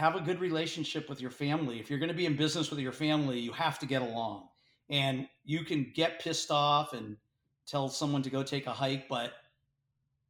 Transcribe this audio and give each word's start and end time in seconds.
have 0.00 0.16
a 0.16 0.20
good 0.20 0.40
relationship 0.40 1.10
with 1.10 1.20
your 1.20 1.30
family. 1.30 1.78
If 1.78 1.90
you're 1.90 1.98
going 1.98 2.08
to 2.08 2.16
be 2.16 2.24
in 2.24 2.34
business 2.34 2.70
with 2.70 2.78
your 2.78 2.90
family, 2.90 3.38
you 3.38 3.52
have 3.52 3.78
to 3.80 3.86
get 3.86 4.00
along. 4.00 4.48
And 4.88 5.28
you 5.44 5.62
can 5.62 5.92
get 5.94 6.20
pissed 6.20 6.50
off 6.50 6.94
and 6.94 7.18
tell 7.66 7.90
someone 7.90 8.22
to 8.22 8.30
go 8.30 8.42
take 8.42 8.66
a 8.66 8.72
hike, 8.72 9.10
but 9.10 9.34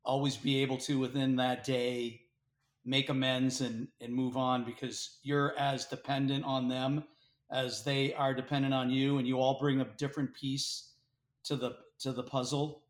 always 0.05 0.37
be 0.37 0.61
able 0.61 0.77
to 0.79 0.99
within 0.99 1.37
that 1.37 1.63
day 1.63 2.23
make 2.85 3.11
amends 3.11 3.61
and 3.61 3.87
and 4.01 4.13
move 4.13 4.37
on 4.37 4.65
because 4.65 5.19
you're 5.23 5.55
as 5.57 5.85
dependent 5.85 6.45
on 6.45 6.67
them 6.67 7.05
as 7.53 7.85
they 7.85 8.13
are 8.15 8.35
dependent 8.35 8.75
on 8.75 8.91
you 8.91 9.19
and 9.19 9.29
you 9.29 9.39
all 9.39 9.59
bring 9.61 9.81
a 9.81 9.85
different 9.99 10.35
piece 10.35 10.95
to 11.45 11.55
the 11.55 11.77
to 12.01 12.13
the 12.13 12.25
puzzle. 12.25 12.83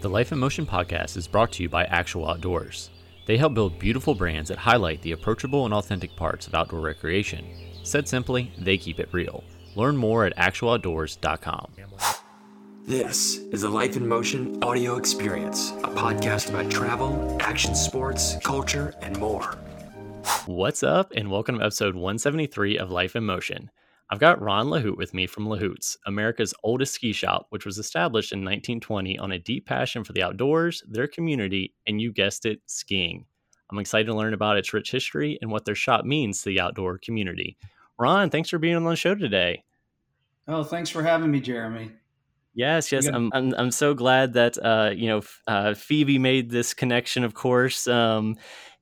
The 0.00 0.10
Life 0.10 0.32
in 0.32 0.38
Motion 0.38 0.66
podcast 0.66 1.16
is 1.16 1.28
brought 1.28 1.52
to 1.52 1.62
you 1.62 1.68
by 1.68 1.84
Actual 1.84 2.28
Outdoors. 2.28 2.90
They 3.24 3.36
help 3.36 3.54
build 3.54 3.78
beautiful 3.78 4.14
brands 4.14 4.48
that 4.48 4.58
highlight 4.58 5.02
the 5.02 5.12
approachable 5.12 5.64
and 5.64 5.72
authentic 5.72 6.16
parts 6.16 6.46
of 6.46 6.54
outdoor 6.54 6.80
recreation. 6.80 7.44
Said 7.84 8.08
simply, 8.08 8.52
they 8.58 8.76
keep 8.76 8.98
it 8.98 9.08
real. 9.12 9.44
Learn 9.76 9.96
more 9.96 10.24
at 10.24 10.36
actualoutdoors.com. 10.36 11.72
This 12.84 13.38
is 13.52 13.60
the 13.60 13.68
Life 13.68 13.96
in 13.96 14.08
Motion 14.08 14.62
audio 14.62 14.96
experience, 14.96 15.70
a 15.84 15.88
podcast 15.88 16.48
about 16.48 16.68
travel, 16.68 17.36
action 17.40 17.76
sports, 17.76 18.36
culture, 18.42 18.94
and 19.02 19.16
more. 19.20 19.56
What's 20.46 20.82
up, 20.82 21.12
and 21.16 21.30
welcome 21.30 21.58
to 21.58 21.64
episode 21.64 21.94
173 21.94 22.76
of 22.76 22.90
Life 22.90 23.14
in 23.14 23.24
Motion. 23.24 23.70
I've 24.12 24.18
got 24.18 24.42
Ron 24.42 24.66
Lahout 24.66 24.98
with 24.98 25.14
me 25.14 25.26
from 25.26 25.46
Lahout's, 25.46 25.96
America's 26.04 26.52
oldest 26.62 26.92
ski 26.92 27.14
shop, 27.14 27.46
which 27.48 27.64
was 27.64 27.78
established 27.78 28.30
in 28.30 28.40
1920 28.40 29.18
on 29.18 29.32
a 29.32 29.38
deep 29.38 29.64
passion 29.64 30.04
for 30.04 30.12
the 30.12 30.22
outdoors, 30.22 30.84
their 30.86 31.06
community, 31.06 31.72
and 31.86 31.98
you 31.98 32.12
guessed 32.12 32.44
it, 32.44 32.60
skiing. 32.66 33.24
I'm 33.70 33.78
excited 33.78 34.08
to 34.08 34.14
learn 34.14 34.34
about 34.34 34.58
its 34.58 34.74
rich 34.74 34.90
history 34.90 35.38
and 35.40 35.50
what 35.50 35.64
their 35.64 35.74
shop 35.74 36.04
means 36.04 36.42
to 36.42 36.50
the 36.50 36.60
outdoor 36.60 36.98
community. 36.98 37.56
Ron, 37.98 38.28
thanks 38.28 38.50
for 38.50 38.58
being 38.58 38.76
on 38.76 38.84
the 38.84 38.96
show 38.96 39.14
today. 39.14 39.64
Oh, 40.46 40.62
thanks 40.62 40.90
for 40.90 41.02
having 41.02 41.30
me, 41.30 41.40
Jeremy. 41.40 41.92
Yes, 42.52 42.92
yes, 42.92 43.06
I'm, 43.06 43.30
I'm, 43.32 43.54
I'm 43.56 43.70
so 43.70 43.94
glad 43.94 44.34
that 44.34 44.58
uh, 44.62 44.90
you 44.94 45.08
know 45.08 45.22
uh, 45.46 45.72
Phoebe 45.72 46.18
made 46.18 46.50
this 46.50 46.74
connection, 46.74 47.24
of 47.24 47.32
course, 47.32 47.86
um, 47.88 48.36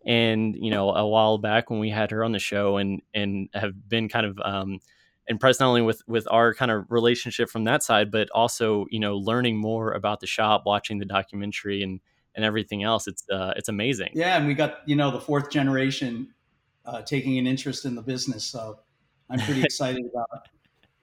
and 0.04 0.56
you 0.56 0.72
know 0.72 0.90
a 0.90 1.06
while 1.06 1.38
back 1.38 1.70
when 1.70 1.78
we 1.78 1.88
had 1.88 2.10
her 2.10 2.24
on 2.24 2.32
the 2.32 2.40
show, 2.40 2.78
and 2.78 3.00
and 3.14 3.48
have 3.54 3.88
been 3.88 4.08
kind 4.08 4.26
of 4.26 4.40
um, 4.44 4.80
impressed 5.26 5.60
not 5.60 5.68
only 5.68 5.82
with 5.82 6.02
with 6.06 6.26
our 6.30 6.54
kind 6.54 6.70
of 6.70 6.90
relationship 6.90 7.48
from 7.48 7.64
that 7.64 7.82
side, 7.82 8.10
but 8.10 8.28
also 8.30 8.86
you 8.90 9.00
know 9.00 9.16
learning 9.16 9.56
more 9.56 9.92
about 9.92 10.20
the 10.20 10.26
shop, 10.26 10.62
watching 10.66 10.98
the 10.98 11.04
documentary, 11.04 11.82
and 11.82 12.00
and 12.34 12.44
everything 12.44 12.82
else. 12.82 13.06
It's 13.06 13.24
uh, 13.30 13.54
it's 13.56 13.68
amazing. 13.68 14.10
Yeah, 14.14 14.36
and 14.36 14.46
we 14.46 14.54
got 14.54 14.78
you 14.86 14.96
know 14.96 15.10
the 15.10 15.20
fourth 15.20 15.50
generation 15.50 16.28
uh, 16.84 17.02
taking 17.02 17.38
an 17.38 17.46
interest 17.46 17.84
in 17.84 17.94
the 17.94 18.02
business, 18.02 18.44
so 18.44 18.80
I'm 19.28 19.40
pretty 19.40 19.62
excited 19.64 20.04
about 20.06 20.48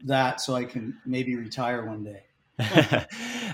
that. 0.05 0.41
So 0.41 0.55
I 0.55 0.65
can 0.65 0.97
maybe 1.05 1.35
retire 1.35 1.85
one 1.85 2.03
day. 2.03 2.23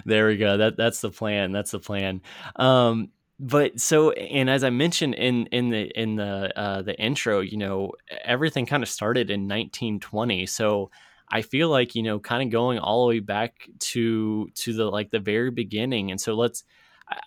there 0.05 0.27
we 0.27 0.37
go. 0.37 0.57
That 0.57 0.77
that's 0.77 1.01
the 1.01 1.11
plan. 1.11 1.51
That's 1.51 1.71
the 1.71 1.79
plan. 1.79 2.21
Um, 2.55 3.09
but 3.39 3.79
so 3.79 4.11
and 4.11 4.49
as 4.49 4.63
I 4.63 4.69
mentioned 4.69 5.15
in 5.15 5.47
in 5.47 5.69
the 5.69 5.91
in 5.99 6.15
the 6.15 6.57
uh, 6.57 6.81
the 6.81 6.99
intro, 6.99 7.39
you 7.39 7.57
know, 7.57 7.91
everything 8.23 8.65
kind 8.65 8.83
of 8.83 8.89
started 8.89 9.29
in 9.29 9.41
1920. 9.41 10.45
So 10.45 10.91
I 11.29 11.41
feel 11.41 11.69
like 11.69 11.95
you 11.95 12.03
know, 12.03 12.19
kind 12.19 12.43
of 12.43 12.51
going 12.51 12.79
all 12.79 13.03
the 13.03 13.09
way 13.09 13.19
back 13.19 13.67
to 13.79 14.47
to 14.53 14.73
the 14.73 14.85
like 14.85 15.09
the 15.09 15.19
very 15.19 15.51
beginning. 15.51 16.11
And 16.11 16.21
so 16.21 16.35
let's, 16.35 16.63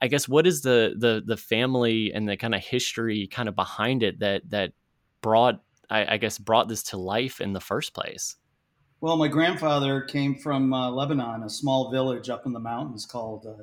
I 0.01 0.07
guess, 0.09 0.29
what 0.29 0.47
is 0.47 0.63
the 0.63 0.95
the 0.97 1.23
the 1.25 1.37
family 1.37 2.13
and 2.15 2.29
the 2.29 2.37
kind 2.37 2.55
of 2.55 2.63
history 2.63 3.27
kind 3.27 3.49
of 3.49 3.57
behind 3.57 4.03
it 4.03 4.21
that 4.21 4.49
that 4.51 4.73
brought 5.23 5.61
I, 5.91 6.15
I 6.15 6.17
guess 6.19 6.39
brought 6.39 6.69
this 6.69 6.83
to 6.85 6.97
life 6.97 7.41
in 7.41 7.53
the 7.53 7.61
first 7.61 7.95
place. 7.95 8.37
Well, 9.01 9.17
my 9.17 9.29
grandfather 9.29 10.01
came 10.01 10.37
from 10.37 10.73
uh, 10.73 10.91
Lebanon, 10.91 11.43
a 11.43 11.51
small 11.51 11.91
village 11.91 12.31
up 12.31 12.47
in 12.47 12.53
the 12.53 12.61
mountains 12.61 13.05
called 13.05 13.47
uh, 13.47 13.63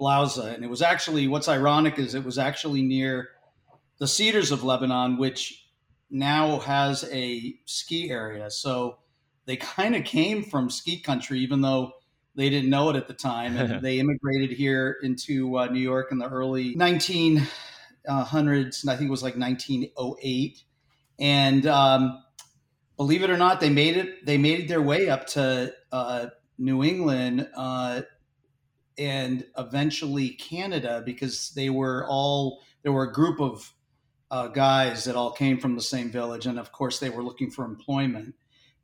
Blauza. 0.00 0.54
And 0.54 0.64
it 0.64 0.70
was 0.70 0.82
actually, 0.82 1.28
what's 1.28 1.48
ironic 1.48 1.98
is 1.98 2.14
it 2.14 2.24
was 2.24 2.38
actually 2.38 2.82
near 2.82 3.30
the 3.98 4.06
Cedars 4.06 4.52
of 4.52 4.64
Lebanon, 4.64 5.18
which 5.18 5.66
now 6.10 6.58
has 6.60 7.04
a 7.12 7.54
ski 7.64 8.10
area. 8.10 8.50
So 8.50 8.98
they 9.46 9.56
kind 9.76 9.96
of 9.96 10.04
came 10.04 10.42
from 10.42 10.70
ski 10.70 11.00
country, 11.00 11.40
even 11.40 11.60
though 11.60 11.92
they 12.34 12.50
didn't 12.50 12.70
know 12.70 12.90
it 12.90 12.96
at 12.96 13.08
the 13.08 13.14
time. 13.14 13.56
And 13.56 13.82
they 13.84 13.98
immigrated 13.98 14.50
here 14.50 14.96
into 15.02 15.58
uh, 15.58 15.66
New 15.66 15.80
York 15.80 16.12
in 16.12 16.18
the 16.18 16.28
early 16.28 16.76
1900s. 16.76 17.46
I 18.08 18.96
think 18.96 19.08
it 19.08 19.10
was 19.10 19.22
like 19.22 19.36
1908. 19.36 20.62
And, 21.20 21.66
um, 21.66 22.22
believe 22.98 23.22
it 23.22 23.30
or 23.30 23.38
not, 23.38 23.60
they 23.60 23.70
made 23.70 23.96
it. 23.96 24.26
They 24.26 24.36
made 24.36 24.68
their 24.68 24.82
way 24.82 25.08
up 25.08 25.26
to 25.28 25.72
uh, 25.90 26.26
New 26.58 26.84
England 26.84 27.48
uh, 27.56 28.02
and 28.98 29.46
eventually 29.56 30.30
Canada 30.30 31.02
because 31.04 31.50
they 31.50 31.70
were 31.70 32.06
all 32.08 32.60
there 32.82 32.92
were 32.92 33.04
a 33.04 33.12
group 33.12 33.40
of 33.40 33.72
uh, 34.30 34.48
guys 34.48 35.04
that 35.04 35.16
all 35.16 35.32
came 35.32 35.58
from 35.58 35.74
the 35.74 35.82
same 35.82 36.10
village, 36.10 36.46
and 36.46 36.58
of 36.58 36.72
course 36.72 36.98
they 36.98 37.10
were 37.10 37.22
looking 37.22 37.50
for 37.50 37.64
employment. 37.64 38.34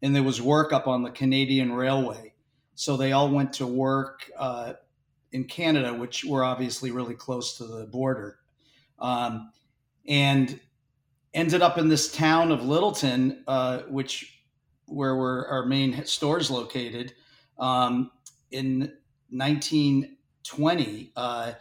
And 0.02 0.14
there 0.14 0.22
was 0.22 0.40
work 0.40 0.72
up 0.72 0.86
on 0.86 1.02
the 1.02 1.10
Canadian 1.10 1.72
Railway, 1.72 2.34
so 2.74 2.96
they 2.96 3.12
all 3.12 3.30
went 3.30 3.52
to 3.54 3.66
work 3.66 4.30
uh, 4.38 4.74
in 5.32 5.44
Canada, 5.44 5.92
which 5.92 6.24
were 6.24 6.44
obviously 6.44 6.90
really 6.90 7.14
close 7.14 7.56
to 7.58 7.66
the 7.66 7.86
border. 7.86 8.38
Um, 8.98 9.50
and 10.06 10.60
ended 11.32 11.62
up 11.62 11.78
in 11.78 11.88
this 11.88 12.12
town 12.12 12.52
of 12.52 12.64
Littleton, 12.64 13.44
uh, 13.48 13.80
which 13.88 14.42
where 14.86 15.16
were 15.16 15.48
our 15.48 15.66
main 15.66 16.04
stores 16.04 16.50
located. 16.50 17.14
Um, 17.58 18.10
in 18.50 18.92
1920, 19.30 21.12
uh, 21.16 21.52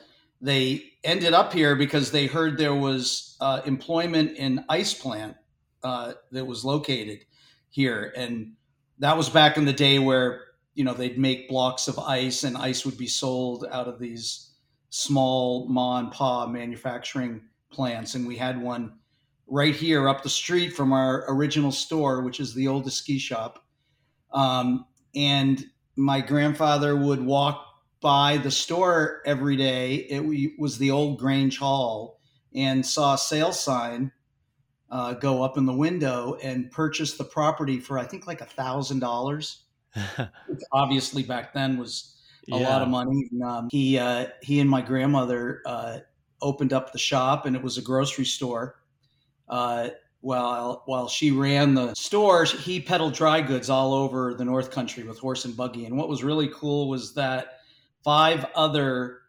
they 0.42 0.84
ended 1.04 1.34
up 1.34 1.54
here 1.54 1.76
because 1.76 2.12
they 2.12 2.28
heard 2.28 2.58
there 2.58 2.76
was 2.76 3.38
uh, 3.40 3.62
employment 3.66 4.38
in 4.38 4.66
ice 4.70 4.94
plant 4.94 5.38
uh, 5.84 6.14
that 6.32 6.46
was 6.46 6.66
located 6.66 7.26
here, 7.70 8.14
and 8.16 8.54
that 9.00 9.18
was 9.18 9.30
back 9.30 9.58
in 9.58 9.66
the 9.66 9.74
day 9.74 10.00
where 10.00 10.42
you 10.76 10.84
know 10.84 10.94
they'd 10.94 11.18
make 11.18 11.50
blocks 11.50 11.88
of 11.88 11.98
ice, 12.00 12.44
and 12.44 12.58
ice 12.58 12.86
would 12.86 12.98
be 12.98 13.08
sold 13.08 13.66
out 13.72 13.88
of 13.88 14.00
these 14.00 14.52
small 14.90 15.68
ma 15.70 16.00
and 16.00 16.12
pa 16.12 16.46
manufacturing 16.46 17.42
plants, 17.72 18.16
and 18.16 18.28
we 18.28 18.36
had 18.36 18.62
one 18.62 18.94
right 19.48 19.76
here 19.76 20.10
up 20.10 20.24
the 20.24 20.30
street 20.30 20.74
from 20.74 20.94
our 20.94 21.26
original 21.30 21.72
store, 21.72 22.22
which 22.22 22.40
is 22.40 22.54
the 22.54 22.68
oldest 22.68 22.98
ski 22.98 23.18
shop. 23.18 23.64
Um, 24.32 24.86
and 25.16 25.66
my 25.96 26.22
grandfather 26.22 26.96
would 26.96 27.24
walk 27.24 27.66
by 28.02 28.38
the 28.38 28.52
store 28.52 29.22
every 29.26 29.56
day. 29.56 29.96
It 29.96 30.60
was 30.60 30.78
the 30.78 30.92
old 30.92 31.20
Grange 31.20 31.58
Hall 31.58 32.20
and 32.54 32.86
saw 32.86 33.14
a 33.14 33.18
sale 33.18 33.52
sign 33.52 34.12
uh, 34.90 35.14
go 35.14 35.42
up 35.42 35.58
in 35.58 35.66
the 35.66 35.74
window 35.74 36.38
and 36.44 36.70
purchase 36.70 37.18
the 37.18 37.24
property 37.24 37.80
for 37.80 37.98
I 37.98 38.06
think 38.06 38.28
like 38.28 38.42
a 38.42 38.46
thousand 38.46 39.00
dollars. 39.00 39.64
Obviously, 40.72 41.24
back 41.24 41.54
then 41.54 41.78
was 41.78 42.16
a 42.52 42.58
yeah. 42.58 42.70
lot 42.70 42.82
of 42.82 42.90
money. 42.90 43.30
And, 43.32 43.44
um, 43.44 43.68
he 43.72 43.98
uh, 43.98 44.28
he 44.42 44.60
and 44.60 44.70
my 44.70 44.82
grandmother 44.82 45.62
uh, 45.66 46.00
opened 46.42 46.74
up 46.74 46.92
the 46.92 47.00
shop, 47.00 47.46
and 47.46 47.56
it 47.56 47.64
was 47.64 47.78
a 47.78 47.82
grocery 47.82 48.26
store 48.26 48.76
uh, 49.50 49.90
while 50.24 50.84
while 50.86 51.10
she 51.10 51.32
ran 51.32 51.74
the 51.74 51.94
store, 51.96 52.46
he 52.46 52.80
peddled 52.80 53.14
dry 53.14 53.42
goods 53.42 53.70
all 53.70 53.94
over 53.94 54.34
the 54.34 54.46
North 54.46 54.72
Country 54.72 55.04
with 55.04 55.20
horse 55.20 55.44
and 55.44 55.56
buggy. 55.56 55.86
And 55.86 55.98
what 55.98 56.08
was 56.08 56.24
really 56.24 56.50
cool 56.54 56.88
was 56.88 57.14
that 57.16 57.60
five 58.06 58.46
other 58.56 59.20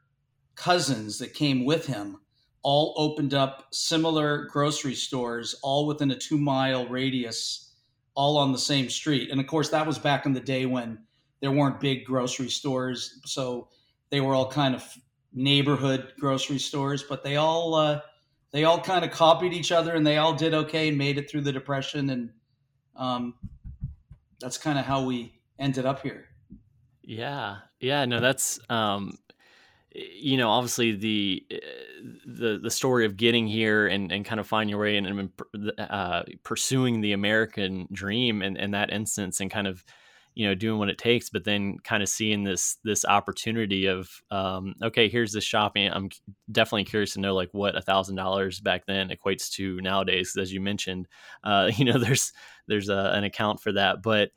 cousins 0.55 1.19
that 1.19 1.35
came 1.35 1.65
with 1.65 1.85
him 1.85 2.21
all 2.63 2.95
opened 2.97 3.35
up 3.35 3.67
similar 3.73 4.47
grocery 4.47 4.95
stores, 4.95 5.57
all 5.65 5.89
within 5.89 6.13
a 6.13 6.17
two 6.17 6.39
mile 6.39 6.87
radius, 6.87 7.75
all 8.15 8.39
on 8.39 8.53
the 8.53 8.59
same 8.59 8.89
street. 8.89 9.33
And 9.33 9.41
of 9.41 9.49
course, 9.49 9.71
that 9.71 9.85
was 9.85 9.99
back 9.99 10.27
in 10.27 10.33
the 10.33 10.39
day 10.39 10.65
when 10.65 11.01
there 11.41 11.51
weren't 11.51 11.81
big 11.81 12.05
grocery 12.05 12.49
stores, 12.49 13.21
so 13.27 13.69
they 14.11 14.21
were 14.21 14.33
all 14.33 14.49
kind 14.49 14.77
of 14.77 14.85
neighborhood 15.33 16.13
grocery 16.21 16.61
stores, 16.61 17.03
but 17.03 17.25
they 17.25 17.35
all 17.35 17.75
uh, 17.75 18.01
they 18.55 18.63
all 18.63 18.81
kind 18.81 19.05
of 19.05 19.11
copied 19.11 19.53
each 19.53 19.73
other 19.73 19.97
and 19.97 20.07
they 20.07 20.17
all 20.17 20.33
did 20.33 20.55
okay 20.55 20.87
and 20.87 20.97
made 20.97 21.19
it 21.19 21.29
through 21.29 21.41
the 21.41 21.51
depression. 21.51 22.09
And 22.11 22.31
um, 22.95 23.35
that's 24.41 24.59
kind 24.59 24.79
of 24.79 24.85
how 24.85 25.05
we 25.05 25.41
ended 25.59 25.85
up 25.87 26.01
here. 26.01 26.27
Yeah. 27.03 27.57
Yeah 27.81 28.05
no 28.05 28.21
that's 28.21 28.61
um, 28.71 29.19
you 29.93 30.37
know 30.37 30.51
obviously 30.51 30.93
the 30.93 31.45
the 32.25 32.61
the 32.63 32.71
story 32.71 33.05
of 33.07 33.17
getting 33.17 33.49
here 33.49 33.89
and, 33.89 34.13
and 34.13 34.25
kind 34.25 34.39
of 34.39 34.47
finding 34.47 34.71
your 34.71 34.79
way 34.79 34.97
and, 34.99 35.07
and 35.09 35.31
uh, 35.79 36.23
pursuing 36.45 37.01
the 37.01 37.13
american 37.13 37.87
dream 37.93 38.41
in, 38.41 38.57
in 38.57 38.71
that 38.71 38.91
instance 38.91 39.41
and 39.41 39.51
kind 39.51 39.67
of 39.67 39.85
you 40.35 40.47
know 40.47 40.55
doing 40.55 40.79
what 40.79 40.89
it 40.89 40.99
takes 40.99 41.31
but 41.31 41.45
then 41.45 41.79
kind 41.85 42.03
of 42.03 42.09
seeing 42.09 42.43
this 42.43 42.79
this 42.85 43.05
opportunity 43.05 43.87
of 43.87 44.11
um, 44.31 44.75
okay 44.83 45.09
here's 45.09 45.33
this 45.33 45.45
shopping 45.45 45.91
i'm 45.93 46.09
definitely 46.51 46.85
curious 46.85 47.15
to 47.15 47.21
know 47.21 47.35
like 47.35 47.51
what 47.53 47.77
a 47.77 47.81
thousand 47.83 48.17
dollars 48.17 48.61
back 48.61 48.85
then 48.87 49.11
equates 49.11 49.51
to 49.51 49.81
nowadays 49.81 50.37
as 50.37 50.53
you 50.53 50.61
mentioned 50.61 51.07
uh, 51.45 51.71
you 51.77 51.85
know 51.85 51.99
there's 51.99 52.33
there's 52.67 52.89
a, 52.89 53.13
an 53.15 53.25
account 53.25 53.61
for 53.61 53.73
that 53.73 54.03
but 54.03 54.31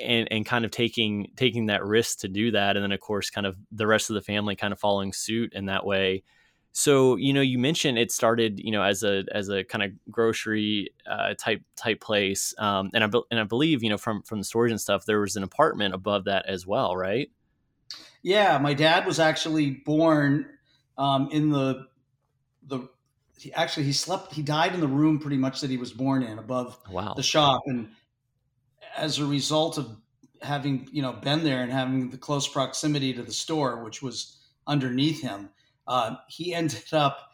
and 0.00 0.28
and 0.30 0.44
kind 0.44 0.64
of 0.64 0.70
taking 0.70 1.30
taking 1.36 1.66
that 1.66 1.84
risk 1.84 2.20
to 2.20 2.28
do 2.28 2.50
that 2.50 2.76
and 2.76 2.82
then 2.82 2.92
of 2.92 3.00
course 3.00 3.30
kind 3.30 3.46
of 3.46 3.56
the 3.72 3.86
rest 3.86 4.10
of 4.10 4.14
the 4.14 4.22
family 4.22 4.56
kind 4.56 4.72
of 4.72 4.78
following 4.78 5.12
suit 5.12 5.52
in 5.54 5.66
that 5.66 5.84
way 5.84 6.22
so 6.78 7.16
you 7.16 7.32
know 7.32 7.40
you 7.40 7.58
mentioned 7.58 7.98
it 7.98 8.12
started 8.12 8.60
you 8.60 8.70
know 8.70 8.84
as 8.84 9.02
a 9.02 9.24
as 9.32 9.48
a 9.48 9.64
kind 9.64 9.82
of 9.82 9.90
grocery 10.12 10.88
uh, 11.10 11.34
type 11.34 11.60
type 11.74 12.00
place 12.00 12.54
um, 12.58 12.88
and 12.94 13.02
I 13.02 13.08
be- 13.08 13.24
and 13.32 13.40
I 13.40 13.42
believe 13.42 13.82
you 13.82 13.90
know 13.90 13.98
from 13.98 14.22
from 14.22 14.38
the 14.38 14.44
storage 14.44 14.70
and 14.70 14.80
stuff 14.80 15.04
there 15.04 15.18
was 15.18 15.34
an 15.34 15.42
apartment 15.42 15.92
above 15.92 16.26
that 16.26 16.46
as 16.46 16.68
well 16.68 16.96
right? 16.96 17.32
Yeah 18.22 18.58
my 18.58 18.74
dad 18.74 19.06
was 19.06 19.18
actually 19.18 19.70
born 19.70 20.46
um, 20.96 21.28
in 21.32 21.50
the 21.50 21.88
the 22.68 22.88
he, 23.36 23.52
actually 23.54 23.86
he 23.86 23.92
slept 23.92 24.32
he 24.32 24.42
died 24.42 24.72
in 24.72 24.78
the 24.80 24.86
room 24.86 25.18
pretty 25.18 25.36
much 25.36 25.60
that 25.62 25.70
he 25.70 25.78
was 25.78 25.92
born 25.92 26.22
in 26.22 26.38
above 26.38 26.78
wow. 26.92 27.12
the 27.14 27.24
shop 27.24 27.62
and 27.66 27.88
as 28.96 29.18
a 29.18 29.24
result 29.24 29.78
of 29.78 29.96
having 30.42 30.88
you 30.92 31.02
know 31.02 31.12
been 31.12 31.42
there 31.42 31.64
and 31.64 31.72
having 31.72 32.08
the 32.10 32.16
close 32.16 32.46
proximity 32.46 33.12
to 33.12 33.22
the 33.24 33.32
store, 33.32 33.82
which 33.82 34.00
was 34.00 34.36
underneath 34.68 35.20
him, 35.20 35.50
uh, 35.88 36.16
he 36.28 36.54
ended 36.54 36.92
up 36.92 37.32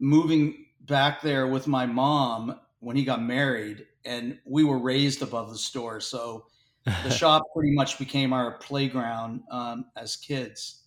moving 0.00 0.66
back 0.80 1.20
there 1.20 1.46
with 1.46 1.66
my 1.66 1.86
mom 1.86 2.58
when 2.80 2.96
he 2.96 3.04
got 3.04 3.22
married, 3.22 3.86
and 4.04 4.38
we 4.44 4.64
were 4.64 4.78
raised 4.78 5.22
above 5.22 5.50
the 5.50 5.58
store, 5.58 6.00
so 6.00 6.46
the 6.84 7.10
shop 7.10 7.42
pretty 7.54 7.72
much 7.72 7.98
became 7.98 8.32
our 8.32 8.58
playground 8.58 9.42
um, 9.50 9.86
as 9.96 10.16
kids. 10.16 10.84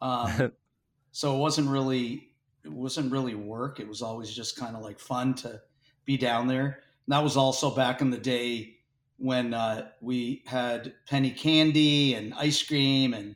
Um, 0.00 0.52
so 1.12 1.36
it 1.36 1.38
wasn't 1.38 1.68
really 1.68 2.30
it 2.64 2.72
wasn't 2.72 3.12
really 3.12 3.34
work. 3.34 3.80
It 3.80 3.88
was 3.88 4.02
always 4.02 4.34
just 4.34 4.56
kind 4.56 4.76
of 4.76 4.82
like 4.82 4.98
fun 4.98 5.34
to 5.36 5.60
be 6.04 6.16
down 6.16 6.46
there. 6.46 6.82
And 7.06 7.12
that 7.12 7.22
was 7.22 7.36
also 7.36 7.74
back 7.74 8.00
in 8.00 8.10
the 8.10 8.18
day 8.18 8.76
when 9.16 9.54
uh, 9.54 9.88
we 10.00 10.42
had 10.46 10.94
penny 11.06 11.30
candy 11.30 12.14
and 12.14 12.34
ice 12.34 12.62
cream 12.62 13.14
and 13.14 13.34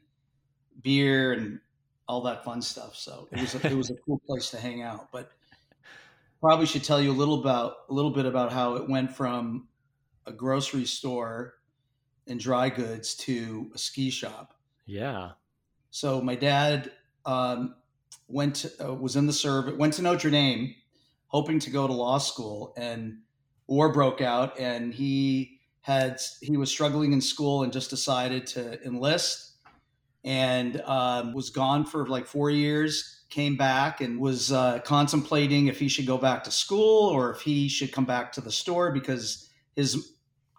beer 0.82 1.32
and 1.32 1.60
all 2.12 2.20
that 2.20 2.44
fun 2.44 2.60
stuff. 2.60 2.94
So 2.94 3.26
it 3.32 3.40
was 3.40 3.54
a, 3.54 3.66
it 3.66 3.76
was 3.76 3.90
a 3.90 3.94
cool 4.06 4.20
place 4.26 4.50
to 4.50 4.58
hang 4.58 4.82
out. 4.82 5.10
But 5.10 5.32
probably 6.40 6.66
should 6.66 6.84
tell 6.84 7.00
you 7.00 7.10
a 7.10 7.14
little 7.14 7.40
about 7.40 7.74
a 7.88 7.94
little 7.94 8.10
bit 8.10 8.26
about 8.26 8.52
how 8.52 8.74
it 8.74 8.88
went 8.88 9.16
from 9.16 9.68
a 10.26 10.32
grocery 10.32 10.84
store 10.84 11.54
and 12.26 12.38
dry 12.38 12.68
goods 12.68 13.14
to 13.14 13.70
a 13.74 13.78
ski 13.78 14.10
shop. 14.10 14.54
Yeah. 14.84 15.30
So 15.90 16.20
my 16.20 16.34
dad 16.34 16.92
um, 17.24 17.76
went 18.28 18.56
to, 18.56 18.88
uh, 18.90 18.94
was 18.94 19.16
in 19.16 19.26
the 19.26 19.32
service 19.32 19.74
went 19.78 19.94
to 19.94 20.02
Notre 20.02 20.30
Dame, 20.30 20.74
hoping 21.28 21.58
to 21.60 21.70
go 21.70 21.86
to 21.86 21.92
law 21.92 22.18
school, 22.18 22.74
and 22.76 23.20
war 23.66 23.90
broke 23.90 24.20
out, 24.20 24.60
and 24.60 24.92
he 24.92 25.60
had 25.80 26.20
he 26.42 26.58
was 26.58 26.70
struggling 26.70 27.14
in 27.14 27.22
school 27.22 27.62
and 27.62 27.72
just 27.72 27.88
decided 27.88 28.46
to 28.48 28.82
enlist 28.86 29.51
and 30.24 30.80
um, 30.82 31.32
was 31.32 31.50
gone 31.50 31.84
for 31.84 32.06
like 32.06 32.26
four 32.26 32.50
years 32.50 33.24
came 33.28 33.56
back 33.56 34.02
and 34.02 34.20
was 34.20 34.52
uh, 34.52 34.78
contemplating 34.80 35.66
if 35.66 35.78
he 35.78 35.88
should 35.88 36.06
go 36.06 36.18
back 36.18 36.44
to 36.44 36.50
school 36.50 37.08
or 37.08 37.30
if 37.30 37.40
he 37.40 37.66
should 37.66 37.90
come 37.90 38.04
back 38.04 38.30
to 38.30 38.42
the 38.42 38.52
store 38.52 38.92
because 38.92 39.48
his 39.74 40.12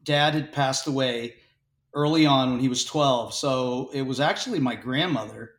dad 0.04 0.34
had 0.34 0.52
passed 0.52 0.88
away 0.88 1.36
early 1.94 2.26
on 2.26 2.52
when 2.52 2.60
he 2.60 2.68
was 2.68 2.84
12 2.84 3.34
so 3.34 3.92
it 3.94 4.02
was 4.02 4.20
actually 4.20 4.60
my 4.60 4.76
grandmother 4.76 5.52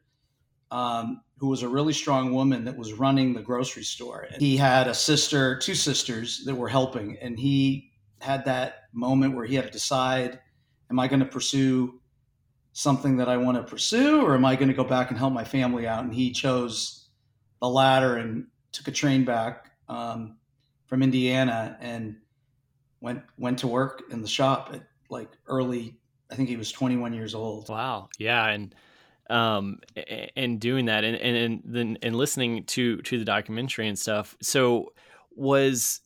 um, 0.73 1.23
who 1.39 1.49
was 1.49 1.63
a 1.63 1.69
really 1.69 1.93
strong 1.93 2.33
woman 2.33 2.65
that 2.65 2.77
was 2.77 2.95
running 2.95 3.33
the 3.33 3.43
grocery 3.43 3.85
store. 3.85 4.27
And 4.33 4.43
he 4.43 4.57
had 4.57 4.89
a 4.89 4.95
sister 4.95 5.57
two 5.59 5.75
sisters 5.75 6.43
that 6.47 6.55
were 6.55 6.69
helping 6.69 7.17
and 7.21 7.39
he 7.39 7.93
had 8.21 8.45
that 8.47 8.85
moment 8.93 9.37
where 9.37 9.45
he 9.45 9.55
had 9.55 9.67
to 9.67 9.71
decide 9.71 10.41
am 10.91 10.99
I 10.99 11.07
going 11.07 11.21
to 11.21 11.27
pursue 11.27 12.01
something 12.75 13.17
that 13.17 13.29
I 13.29 13.37
want 13.37 13.57
to 13.57 13.63
pursue 13.63 14.21
or 14.21 14.35
am 14.35 14.45
I 14.45 14.57
going 14.57 14.69
to 14.69 14.75
go 14.75 14.85
back 14.85 15.11
and 15.11 15.19
help 15.19 15.33
my 15.33 15.45
family 15.45 15.87
out? 15.87 16.05
And 16.05 16.13
he 16.13 16.33
chose 16.33 17.09
the 17.61 17.69
latter 17.69 18.17
and 18.17 18.47
took 18.73 18.89
a 18.89 18.91
train 18.91 19.25
back 19.25 19.71
um, 19.89 20.37
from 20.87 21.03
Indiana 21.03 21.79
and 21.81 22.17
went 23.01 23.23
went 23.39 23.59
to 23.61 23.69
work 23.69 24.03
in 24.11 24.21
the 24.23 24.29
shop 24.29 24.71
at 24.73 24.83
like 25.09 25.31
early 25.47 25.97
I 26.31 26.35
think 26.35 26.49
he 26.49 26.57
was 26.57 26.73
21 26.73 27.13
years 27.13 27.35
old. 27.35 27.69
Wow. 27.69 28.09
Yeah, 28.19 28.47
and 28.49 28.75
um 29.31 29.79
and 30.37 30.61
doing 30.61 30.87
that 30.87 31.03
and 31.05 31.17
and 31.17 31.63
then 31.65 31.97
and 32.03 32.17
listening 32.17 32.65
to 32.65 33.01
to 33.03 33.19
the 33.19 33.25
documentary 33.25 33.89
and 33.89 33.99
stuff. 33.99 34.37
So 34.43 34.93
was 35.35 36.01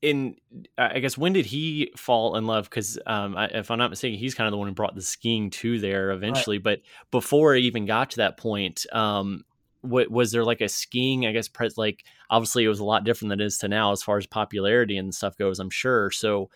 in 0.00 0.36
I 0.76 0.98
guess 0.98 1.16
when 1.16 1.32
did 1.32 1.46
he 1.46 1.92
fall 1.96 2.36
in 2.36 2.46
love? 2.46 2.68
Because 2.68 2.98
um, 3.06 3.36
if 3.38 3.70
I'm 3.70 3.78
not 3.78 3.90
mistaken, 3.90 4.18
he's 4.18 4.34
kind 4.34 4.48
of 4.48 4.52
the 4.52 4.58
one 4.58 4.68
who 4.68 4.74
brought 4.74 4.94
the 4.94 5.02
skiing 5.02 5.50
to 5.50 5.78
there 5.78 6.10
eventually. 6.10 6.58
Right. 6.58 6.64
But 6.64 6.80
before 7.10 7.54
it 7.54 7.62
even 7.62 7.86
got 7.86 8.10
to 8.10 8.16
that 8.18 8.36
point, 8.36 8.86
um, 8.92 9.44
what 9.82 10.10
was 10.10 10.32
there 10.32 10.44
like 10.44 10.60
a 10.60 10.68
skiing? 10.68 11.26
I 11.26 11.32
guess 11.32 11.48
like 11.76 12.04
obviously 12.30 12.64
it 12.64 12.68
was 12.68 12.80
a 12.80 12.84
lot 12.84 13.04
different 13.04 13.30
than 13.30 13.40
it 13.40 13.46
is 13.46 13.58
to 13.58 13.68
now 13.68 13.92
as 13.92 14.02
far 14.02 14.16
as 14.16 14.26
popularity 14.26 14.96
and 14.96 15.14
stuff 15.14 15.36
goes. 15.36 15.60
I'm 15.60 15.70
sure. 15.70 16.10
So, 16.10 16.50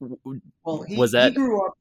well, 0.00 0.82
he, 0.82 0.96
was 0.96 1.12
that 1.12 1.32
he 1.32 1.36
grew 1.36 1.66
up? 1.66 1.78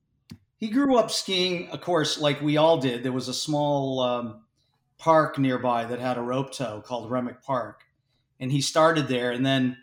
He 0.58 0.70
grew 0.70 0.98
up 0.98 1.12
skiing, 1.12 1.70
of 1.70 1.82
course, 1.82 2.20
like 2.20 2.42
we 2.42 2.58
all 2.58 2.78
did. 2.78 3.04
There 3.04 3.12
was 3.12 3.28
a 3.28 3.34
small 3.34 4.00
um, 4.00 4.44
park 4.98 5.38
nearby 5.38 5.86
that 5.86 6.00
had 6.00 6.18
a 6.18 6.22
rope 6.22 6.54
tow 6.54 6.82
called 6.82 7.12
Remick 7.12 7.44
Park, 7.44 7.82
and 8.40 8.52
he 8.52 8.62
started 8.62 9.08
there, 9.08 9.32
and 9.32 9.46
then 9.46 9.78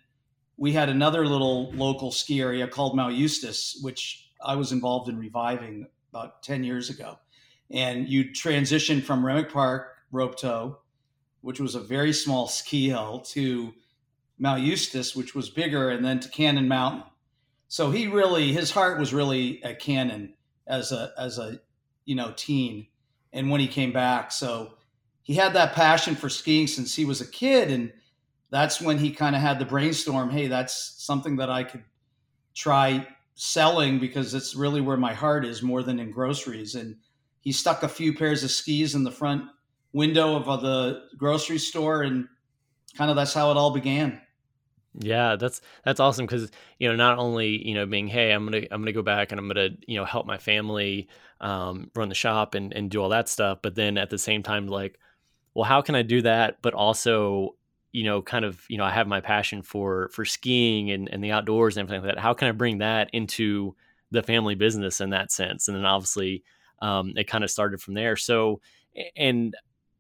we 0.61 0.73
had 0.73 0.91
another 0.91 1.27
little 1.27 1.73
local 1.73 2.13
ski 2.13 2.43
area 2.43 2.69
called 2.69 2.95
Mount 2.95 3.15
Eustis, 3.15 3.79
which 3.81 4.31
I 4.45 4.57
was 4.57 4.73
involved 4.73 5.09
in 5.09 5.19
reviving 5.19 5.87
about 6.13 6.43
10 6.43 6.65
years 6.65 6.91
ago. 6.91 7.19
And 7.71 8.07
you 8.07 8.35
transition 8.35 9.01
from 9.01 9.25
Remick 9.25 9.51
Park 9.51 9.89
rope 10.13 10.37
tow, 10.37 10.81
which 11.41 11.61
was 11.61 11.75
a 11.75 11.81
very 11.81 12.13
small 12.13 12.47
ski 12.47 12.91
hill, 12.91 13.21
to 13.31 13.73
Mount 14.39 14.63
Eustis, 14.63 15.17
which 15.17 15.35
was 15.35 15.49
bigger, 15.49 15.89
and 15.89 16.05
then 16.05 16.21
to 16.21 16.29
Cannon 16.29 16.69
Mountain. 16.69 17.05
So 17.69 17.91
he 17.91 18.07
really, 18.07 18.53
his 18.53 18.71
heart 18.71 18.99
was 18.99 19.15
really 19.15 19.65
at 19.65 19.79
Cannon 19.79 20.35
as 20.67 20.93
a 20.93 21.13
as 21.17 21.39
a 21.39 21.59
you 22.05 22.17
know 22.17 22.35
teen, 22.37 22.87
and 23.33 23.51
when 23.51 23.61
he 23.61 23.69
came 23.69 23.93
back, 23.93 24.31
so 24.31 24.75
he 25.23 25.35
had 25.35 25.55
that 25.55 25.73
passion 25.73 26.17
for 26.17 26.29
skiing 26.29 26.67
since 26.67 26.95
he 26.95 27.07
was 27.07 27.23
a 27.23 27.27
kid, 27.27 27.71
and 27.71 27.93
that's 28.51 28.81
when 28.81 28.99
he 28.99 29.11
kind 29.11 29.37
of 29.37 29.43
had 29.43 29.59
the 29.59 29.65
brainstorm 29.65 30.31
hey 30.31 30.47
that's 30.47 30.95
something 30.99 31.37
that 31.37 31.51
i 31.51 31.63
could 31.63 31.85
try 32.55 33.07
selling 33.43 33.99
because 33.99 34.35
it's 34.35 34.55
really 34.55 34.83
where 34.83 34.99
my 34.99 35.15
heart 35.15 35.47
is 35.47 35.63
more 35.63 35.83
than 35.83 35.99
in 35.99 36.11
groceries. 36.11 36.75
And 36.75 36.97
he 37.41 37.53
stuck 37.53 37.83
a 37.83 37.89
few 37.89 38.15
pairs 38.15 38.45
of 38.45 38.51
skis 38.51 38.95
in 38.95 39.03
the 39.03 39.11
front 39.11 39.45
window 39.95 40.37
of 40.37 40.61
the 40.61 41.05
grocery 41.17 41.59
store 41.59 42.03
and 42.03 42.29
kind 42.99 43.11
of 43.11 43.17
that's 43.17 43.33
how 43.33 43.51
it 43.51 43.57
all 43.57 43.73
began. 43.73 44.21
Yeah 44.99 45.37
that's 45.37 45.61
that's 45.85 46.01
awesome 46.01 46.27
because 46.27 46.51
you 46.79 46.89
know 46.89 46.97
not 46.97 47.19
only 47.19 47.65
you 47.65 47.75
know 47.75 47.87
being 47.87 48.09
hey 48.09 48.33
i'm 48.33 48.45
gonna 48.45 48.67
i'm 48.73 48.81
gonna 48.81 48.91
go 48.91 49.03
back 49.03 49.31
and 49.31 49.39
i'm 49.39 49.47
gonna 49.47 49.69
you 49.87 49.97
know 49.97 50.05
help 50.05 50.27
my 50.27 50.37
family 50.37 51.09
um, 51.41 51.93
run 51.95 52.09
the 52.09 52.15
shop 52.17 52.57
and, 52.57 52.73
and 52.75 52.91
do 52.91 53.01
all 53.01 53.11
that 53.11 53.29
stuff 53.29 53.61
but 53.63 53.77
then 53.77 53.97
at 53.97 54.11
the 54.11 54.19
same 54.19 54.43
time 54.43 54.67
like 54.67 54.99
well 55.55 55.63
how 55.63 55.81
can 55.81 55.95
i 55.95 56.03
do 56.03 56.23
that? 56.23 56.59
But 56.61 56.75
also 56.75 57.55
you 57.93 58.05
know, 58.05 58.23
kind 58.23 58.45
of, 58.45 58.65
you 58.69 58.79
know, 58.79 58.85
I 58.85 58.91
have 58.91 59.09
my 59.09 59.21
passion 59.21 59.63
for 59.63 60.09
for 60.13 60.25
skiing 60.25 60.91
and, 60.91 61.09
and 61.09 61.23
the 61.23 61.33
outdoors 61.33 61.77
and 61.77 61.85
everything 61.85 62.07
like 62.07 62.15
that. 62.15 62.23
How 62.23 62.35
can 62.35 62.49
I 62.49 62.53
bring 62.53 62.79
that 62.79 63.11
into 63.13 63.75
the 64.11 64.23
family 64.23 64.55
business 64.55 65.01
in 65.01 65.11
that 65.11 65.33
sense? 65.33 65.69
And 65.69 65.77
then 65.77 65.85
obviously, 65.85 66.45
um, 66.81 67.13
it 67.17 67.25
kind 67.25 67.45
of 67.45 67.51
started 67.51 67.81
from 67.81 67.95
there. 67.95 68.17
So, 68.17 68.61
and 69.17 69.55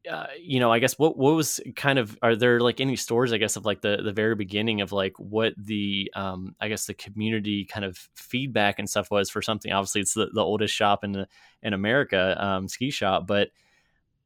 uh, 0.08 0.26
you 0.40 0.60
know, 0.60 0.72
I 0.72 0.78
guess 0.78 0.98
what 0.98 1.18
what 1.18 1.34
was 1.34 1.60
kind 1.76 1.98
of 1.98 2.16
are 2.22 2.34
there 2.34 2.60
like 2.60 2.80
any 2.80 2.96
stories? 2.96 3.32
I 3.32 3.38
guess 3.38 3.56
of 3.56 3.66
like 3.66 3.82
the 3.82 3.98
the 4.02 4.12
very 4.12 4.34
beginning 4.34 4.80
of 4.80 4.92
like 4.92 5.12
what 5.18 5.52
the 5.58 6.10
um, 6.14 6.54
I 6.60 6.68
guess 6.68 6.86
the 6.86 6.94
community 6.94 7.66
kind 7.66 7.84
of 7.84 7.98
feedback 8.14 8.78
and 8.78 8.88
stuff 8.88 9.10
was 9.10 9.28
for 9.28 9.42
something. 9.42 9.72
Obviously, 9.72 10.00
it's 10.00 10.14
the, 10.14 10.30
the 10.32 10.42
oldest 10.42 10.74
shop 10.74 11.04
in 11.04 11.26
in 11.62 11.72
America, 11.74 12.42
um, 12.42 12.66
ski 12.66 12.90
shop, 12.90 13.26
but 13.26 13.48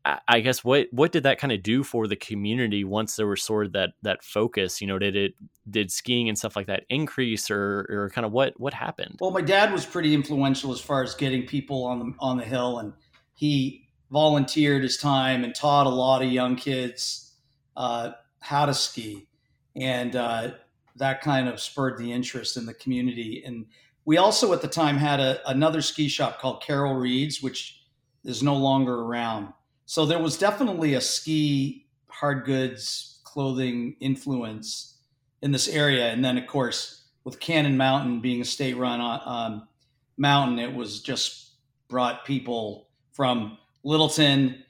I 0.04 0.40
guess 0.40 0.62
what 0.62 0.88
what 0.90 1.12
did 1.12 1.23
that 1.23 1.38
kind 1.38 1.52
of 1.52 1.62
do 1.62 1.82
for 1.82 2.06
the 2.06 2.16
community 2.16 2.84
once 2.84 3.16
there 3.16 3.26
was 3.26 3.42
sort 3.42 3.66
of 3.66 3.73
that 3.73 3.90
that 4.02 4.23
focus? 4.23 4.82
You 4.82 4.87
know, 4.87 4.99
did 4.99 5.16
it 5.16 5.34
did 5.68 5.90
skiing 5.90 6.28
and 6.28 6.37
stuff 6.37 6.56
like 6.56 6.66
that 6.66 6.84
increase, 6.90 7.50
or 7.50 7.87
or 7.88 8.11
kind 8.14 8.26
of 8.26 8.32
what 8.32 8.52
what 8.61 8.75
happened? 8.75 9.16
Well, 9.20 9.30
my 9.30 9.40
dad 9.40 9.73
was 9.73 9.87
pretty 9.87 10.12
influential 10.12 10.73
as 10.73 10.80
far 10.80 11.02
as 11.02 11.14
getting 11.14 11.46
people 11.46 11.84
on 11.84 11.99
the 12.00 12.12
on 12.20 12.37
the 12.37 12.44
hill, 12.44 12.78
and 12.80 12.92
he 13.34 13.88
volunteered 14.11 14.82
his 14.82 14.99
time 14.99 15.42
and 15.42 15.54
taught 15.54 15.87
a 15.87 15.90
lot 15.90 16.23
of 16.23 16.30
young 16.30 16.56
kids 16.56 17.32
uh, 17.76 18.11
how 18.40 18.66
to 18.66 18.75
ski, 18.75 19.26
and 19.75 20.16
uh, 20.16 20.50
that 20.96 21.23
kind 21.23 21.49
of 21.49 21.58
spurred 21.61 21.96
the 21.96 22.12
interest 22.12 22.58
in 22.58 22.66
the 22.66 22.75
community. 22.75 23.42
And 23.44 23.64
we 24.04 24.18
also 24.18 24.52
at 24.52 24.61
the 24.61 24.68
time 24.68 24.99
had 24.99 25.18
a, 25.18 25.49
another 25.49 25.80
ski 25.80 26.08
shop 26.08 26.40
called 26.40 26.62
Carroll 26.62 26.94
Reed's, 26.94 27.42
which 27.42 27.82
is 28.23 28.42
no 28.42 28.54
longer 28.54 28.94
around. 28.94 29.49
So 29.86 30.06
there 30.06 30.18
was 30.18 30.38
definitely 30.38 30.94
a 30.94 31.00
ski 31.00 31.86
hard 32.08 32.44
goods 32.44 33.20
clothing 33.24 33.96
influence 34.00 34.98
in 35.42 35.50
this 35.50 35.68
area. 35.68 36.10
And 36.10 36.24
then, 36.24 36.38
of 36.38 36.46
course, 36.46 37.04
with 37.24 37.40
Cannon 37.40 37.76
Mountain 37.76 38.20
being 38.20 38.40
a 38.40 38.44
state 38.44 38.76
run 38.76 39.00
um, 39.00 39.68
mountain, 40.16 40.58
it 40.58 40.74
was 40.74 41.00
just 41.00 41.52
brought 41.88 42.24
people 42.24 42.88
from 43.12 43.58
Littleton, 43.82 44.62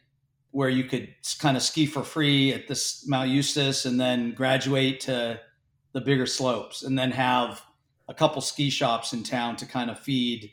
where 0.50 0.68
you 0.68 0.85
could 0.85 1.09
kind 1.38 1.56
of 1.56 1.62
ski 1.62 1.87
for 1.87 2.02
free 2.02 2.52
at 2.52 2.68
this 2.68 3.06
Mount 3.09 3.30
Eustis, 3.30 3.87
and 3.87 4.00
then 4.00 4.33
graduate 4.33 5.00
to 5.00 5.40
the 5.92 6.00
bigger 6.00 6.26
slopes, 6.26 6.83
and 6.83 6.99
then 6.99 7.11
have 7.11 7.62
a 8.09 8.14
couple 8.14 8.40
ski 8.40 8.71
shops 8.71 9.12
in 9.12 9.23
town 9.23 9.56
to 9.56 9.66
kind 9.66 9.90
of 9.90 9.99
feed 9.99 10.50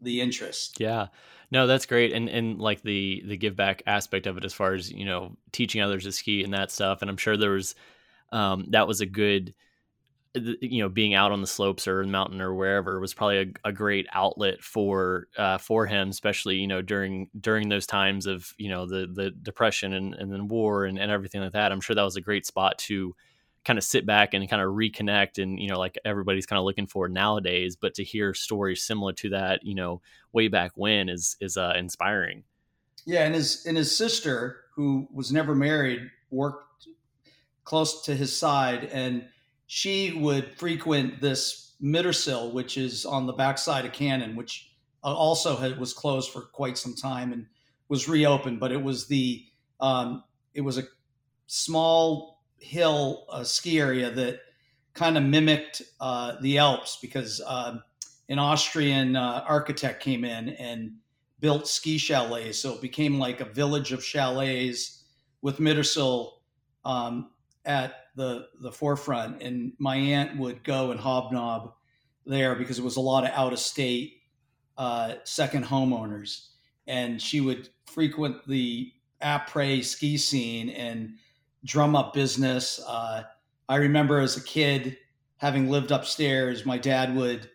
the 0.00 0.20
interest. 0.20 0.80
Yeah. 0.80 1.08
No, 1.50 1.66
that's 1.66 1.86
great. 1.86 2.12
And 2.12 2.28
and 2.28 2.60
like 2.60 2.82
the 2.82 3.22
the 3.26 3.36
give 3.36 3.56
back 3.56 3.82
aspect 3.86 4.26
of 4.26 4.36
it 4.36 4.44
as 4.44 4.54
far 4.54 4.74
as, 4.74 4.90
you 4.90 5.04
know, 5.04 5.36
teaching 5.52 5.80
others 5.80 6.04
to 6.04 6.12
ski 6.12 6.44
and 6.44 6.54
that 6.54 6.70
stuff. 6.70 7.02
And 7.02 7.10
I'm 7.10 7.16
sure 7.16 7.36
there 7.36 7.50
was 7.50 7.74
um 8.32 8.66
that 8.70 8.86
was 8.88 9.00
a 9.00 9.06
good 9.06 9.54
you 10.34 10.82
know 10.82 10.88
being 10.88 11.14
out 11.14 11.32
on 11.32 11.40
the 11.40 11.46
slopes 11.46 11.88
or 11.88 12.04
the 12.04 12.10
mountain 12.10 12.40
or 12.40 12.54
wherever 12.54 13.00
was 13.00 13.14
probably 13.14 13.38
a, 13.64 13.68
a 13.68 13.72
great 13.72 14.06
outlet 14.12 14.62
for 14.62 15.26
uh, 15.36 15.58
for 15.58 15.86
him 15.86 16.08
especially 16.10 16.56
you 16.56 16.68
know 16.68 16.82
during 16.82 17.28
during 17.40 17.68
those 17.68 17.86
times 17.86 18.26
of 18.26 18.54
you 18.56 18.68
know 18.68 18.86
the 18.86 19.08
the 19.12 19.30
depression 19.32 19.92
and, 19.94 20.14
and 20.14 20.32
then 20.32 20.46
war 20.46 20.84
and, 20.84 20.98
and 21.00 21.10
everything 21.10 21.40
like 21.40 21.52
that 21.52 21.72
i'm 21.72 21.80
sure 21.80 21.96
that 21.96 22.02
was 22.04 22.14
a 22.16 22.20
great 22.20 22.46
spot 22.46 22.78
to 22.78 23.14
kind 23.64 23.78
of 23.78 23.84
sit 23.84 24.06
back 24.06 24.34
and 24.34 24.48
kind 24.48 24.62
of 24.62 24.68
reconnect 24.68 25.42
and 25.42 25.60
you 25.60 25.68
know 25.68 25.78
like 25.78 25.98
everybody's 26.04 26.46
kind 26.46 26.58
of 26.58 26.64
looking 26.64 26.86
for 26.86 27.08
nowadays 27.08 27.76
but 27.76 27.94
to 27.94 28.04
hear 28.04 28.32
stories 28.32 28.82
similar 28.82 29.12
to 29.12 29.28
that 29.30 29.60
you 29.62 29.74
know 29.74 30.00
way 30.32 30.48
back 30.48 30.72
when 30.74 31.08
is 31.08 31.36
is 31.40 31.56
uh, 31.56 31.74
inspiring 31.76 32.42
yeah 33.06 33.24
and 33.24 33.34
his 33.34 33.66
and 33.66 33.76
his 33.76 33.94
sister 33.94 34.60
who 34.74 35.06
was 35.12 35.30
never 35.30 35.54
married 35.54 36.10
worked 36.30 36.88
close 37.64 38.02
to 38.02 38.14
his 38.14 38.36
side 38.36 38.84
and 38.92 39.26
she 39.66 40.12
would 40.12 40.52
frequent 40.58 41.20
this 41.20 41.70
Mittersill, 41.82 42.52
which 42.52 42.76
is 42.76 43.06
on 43.06 43.26
the 43.26 43.32
backside 43.32 43.84
of 43.84 43.92
Cannon, 43.92 44.36
which 44.36 44.72
uh, 45.02 45.14
also 45.14 45.56
had, 45.56 45.78
was 45.78 45.92
closed 45.92 46.30
for 46.30 46.42
quite 46.42 46.76
some 46.76 46.94
time 46.94 47.32
and 47.32 47.46
was 47.88 48.08
reopened. 48.08 48.60
But 48.60 48.72
it 48.72 48.82
was 48.82 49.06
the 49.06 49.44
um, 49.80 50.24
it 50.54 50.60
was 50.60 50.76
a 50.76 50.82
small 51.46 52.39
hill 52.60 53.26
uh, 53.30 53.44
ski 53.44 53.80
area 53.80 54.10
that 54.10 54.40
kind 54.94 55.16
of 55.16 55.24
mimicked 55.24 55.82
uh, 56.00 56.36
the 56.40 56.58
Alps 56.58 56.98
because 57.00 57.40
um, 57.46 57.82
an 58.28 58.38
Austrian 58.38 59.16
uh, 59.16 59.44
architect 59.46 60.02
came 60.02 60.24
in 60.24 60.50
and 60.50 60.92
built 61.40 61.66
ski 61.66 61.98
chalets. 61.98 62.58
So 62.58 62.74
it 62.74 62.80
became 62.80 63.18
like 63.18 63.40
a 63.40 63.44
village 63.44 63.92
of 63.92 64.04
chalets 64.04 65.04
with 65.42 65.58
Mittersill 65.58 66.32
um, 66.84 67.30
at 67.64 67.94
the 68.16 68.48
the 68.60 68.72
forefront, 68.72 69.42
and 69.42 69.72
my 69.78 69.96
aunt 69.96 70.38
would 70.38 70.64
go 70.64 70.90
and 70.90 71.00
hobnob 71.00 71.72
there 72.26 72.54
because 72.54 72.78
it 72.78 72.84
was 72.84 72.96
a 72.96 73.00
lot 73.00 73.24
of 73.24 73.30
out 73.30 73.52
of 73.52 73.58
state 73.58 74.22
uh, 74.76 75.14
second 75.24 75.64
homeowners, 75.64 76.48
and 76.86 77.20
she 77.20 77.40
would 77.40 77.68
frequent 77.86 78.46
the 78.46 78.92
après 79.22 79.84
ski 79.84 80.16
scene 80.16 80.70
and 80.70 81.14
drum 81.64 81.94
up 81.94 82.12
business. 82.12 82.80
Uh, 82.86 83.22
I 83.68 83.76
remember 83.76 84.20
as 84.20 84.36
a 84.36 84.42
kid 84.42 84.98
having 85.36 85.70
lived 85.70 85.90
upstairs, 85.90 86.66
my 86.66 86.78
dad 86.78 87.14
would 87.14 87.48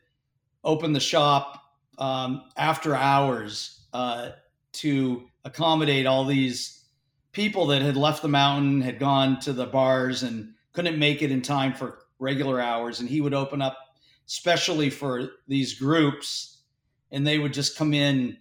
open 0.63 0.93
the 0.93 1.00
shop 1.00 1.62
um, 1.97 2.43
after 2.57 2.95
hours 2.95 3.85
uh, 3.93 4.29
to 4.74 5.24
accommodate 5.43 6.05
all 6.05 6.25
these 6.25 6.85
people 7.31 7.67
that 7.67 7.81
had 7.81 7.97
left 7.97 8.21
the 8.21 8.27
mountain, 8.27 8.81
had 8.81 9.00
gone 9.00 9.39
to 9.41 9.53
the 9.53 9.65
bars 9.65 10.24
and 10.24 10.53
couldn't 10.74 10.97
make 10.97 11.21
it 11.21 11.31
in 11.31 11.41
time 11.41 11.74
for 11.74 12.00
regular 12.19 12.59
hours. 12.59 13.00
And 13.00 13.09
he 13.09 13.21
would 13.21 13.33
open 13.33 13.62
up 13.62 13.77
specially 14.25 14.89
for 14.89 15.29
these 15.47 15.77
groups 15.77 16.63
and 17.12 17.25
they 17.25 17.38
would 17.38 17.53
just 17.53 17.77
come 17.77 17.93
in 17.93 18.38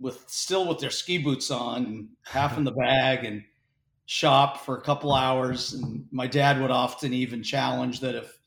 with 0.00 0.24
still 0.26 0.66
with 0.66 0.78
their 0.78 0.90
ski 0.90 1.18
boots 1.18 1.50
on 1.50 1.84
and 1.84 2.08
half 2.24 2.56
in 2.56 2.64
the 2.64 2.72
bag 2.72 3.24
and 3.24 3.42
shop 4.06 4.64
for 4.64 4.76
a 4.76 4.82
couple 4.82 5.12
hours. 5.12 5.74
And 5.74 6.06
my 6.10 6.26
dad 6.26 6.60
would 6.60 6.70
often 6.70 7.12
even 7.12 7.42
challenge 7.42 8.00
that 8.00 8.14
if 8.14 8.38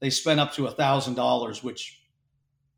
they 0.00 0.10
spent 0.10 0.40
up 0.40 0.52
to 0.54 0.66
a 0.66 0.70
thousand 0.70 1.14
dollars, 1.14 1.62
which 1.62 2.02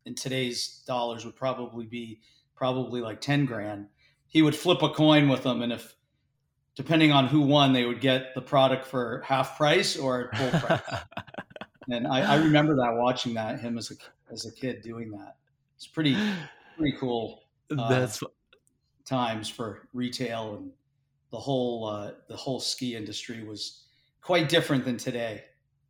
in 0.05 0.15
today's 0.15 0.83
dollars 0.85 1.25
would 1.25 1.35
probably 1.35 1.85
be 1.85 2.19
probably 2.55 3.01
like 3.01 3.21
10 3.21 3.45
grand, 3.45 3.87
he 4.27 4.41
would 4.41 4.55
flip 4.55 4.81
a 4.81 4.89
coin 4.89 5.29
with 5.29 5.43
them. 5.43 5.61
And 5.61 5.71
if 5.71 5.95
depending 6.75 7.11
on 7.11 7.27
who 7.27 7.41
won, 7.41 7.73
they 7.73 7.85
would 7.85 8.01
get 8.01 8.33
the 8.35 8.41
product 8.41 8.85
for 8.85 9.21
half 9.25 9.57
price 9.57 9.97
or 9.97 10.29
full 10.35 10.59
price. 10.59 10.81
and 11.89 12.07
I, 12.07 12.33
I, 12.33 12.35
remember 12.37 12.75
that 12.75 12.93
watching 12.95 13.33
that 13.35 13.59
him 13.59 13.77
as 13.77 13.91
a 13.91 13.95
as 14.31 14.45
a 14.45 14.51
kid 14.51 14.81
doing 14.81 15.11
that. 15.11 15.35
It's 15.75 15.87
pretty 15.87 16.17
pretty 16.77 16.97
cool. 16.97 17.43
Uh, 17.77 17.89
That's 17.89 18.21
times 19.05 19.49
for 19.49 19.87
retail 19.93 20.55
and 20.55 20.71
the 21.33 21.39
whole 21.39 21.87
uh, 21.87 22.11
the 22.29 22.37
whole 22.37 22.59
ski 22.59 22.95
industry 22.95 23.43
was 23.43 23.85
quite 24.21 24.47
different 24.47 24.85
than 24.85 24.97
today. 24.97 25.43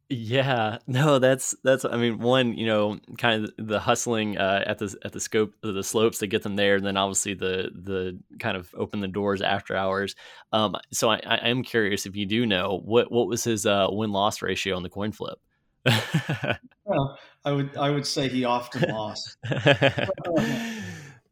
Yeah, 0.10 0.78
no, 0.88 1.20
that's 1.20 1.54
that's. 1.66 1.84
I 1.84 1.98
mean, 1.98 2.20
one, 2.20 2.58
you 2.58 2.66
know, 2.66 2.98
kind 3.18 3.44
of 3.44 3.52
the 3.58 3.80
hustling 3.80 4.38
uh, 4.38 4.64
at 4.66 4.80
the 4.80 4.96
at 5.04 5.12
the 5.12 5.20
scope 5.20 5.54
the 5.62 5.84
slopes 5.84 6.20
to 6.20 6.28
get 6.28 6.44
them 6.44 6.56
there, 6.56 6.78
and 6.78 6.86
then 6.86 6.96
obviously 6.96 7.34
the 7.34 7.72
the 7.74 8.18
kind 8.40 8.56
of 8.56 8.74
open 8.78 9.02
the 9.02 9.08
doors 9.10 9.42
after 9.42 9.76
hours. 9.76 10.16
Um, 10.54 10.78
so 10.94 11.10
I, 11.10 11.20
I 11.26 11.50
am 11.50 11.62
curious 11.62 12.06
if 12.06 12.16
you 12.16 12.26
do 12.26 12.46
know 12.46 12.82
what 12.86 13.12
what 13.12 13.28
was 13.28 13.44
his 13.44 13.66
uh, 13.66 13.88
win 13.90 14.14
loss 14.14 14.42
ratio 14.42 14.78
on 14.78 14.84
the 14.84 14.90
coin 14.90 15.12
flip. 15.12 15.40
well, 16.86 17.20
I 17.44 17.52
would 17.52 17.76
I 17.76 17.90
would 17.90 18.08
say 18.08 18.30
he 18.30 18.46
often 18.46 18.90
lost. 18.90 19.36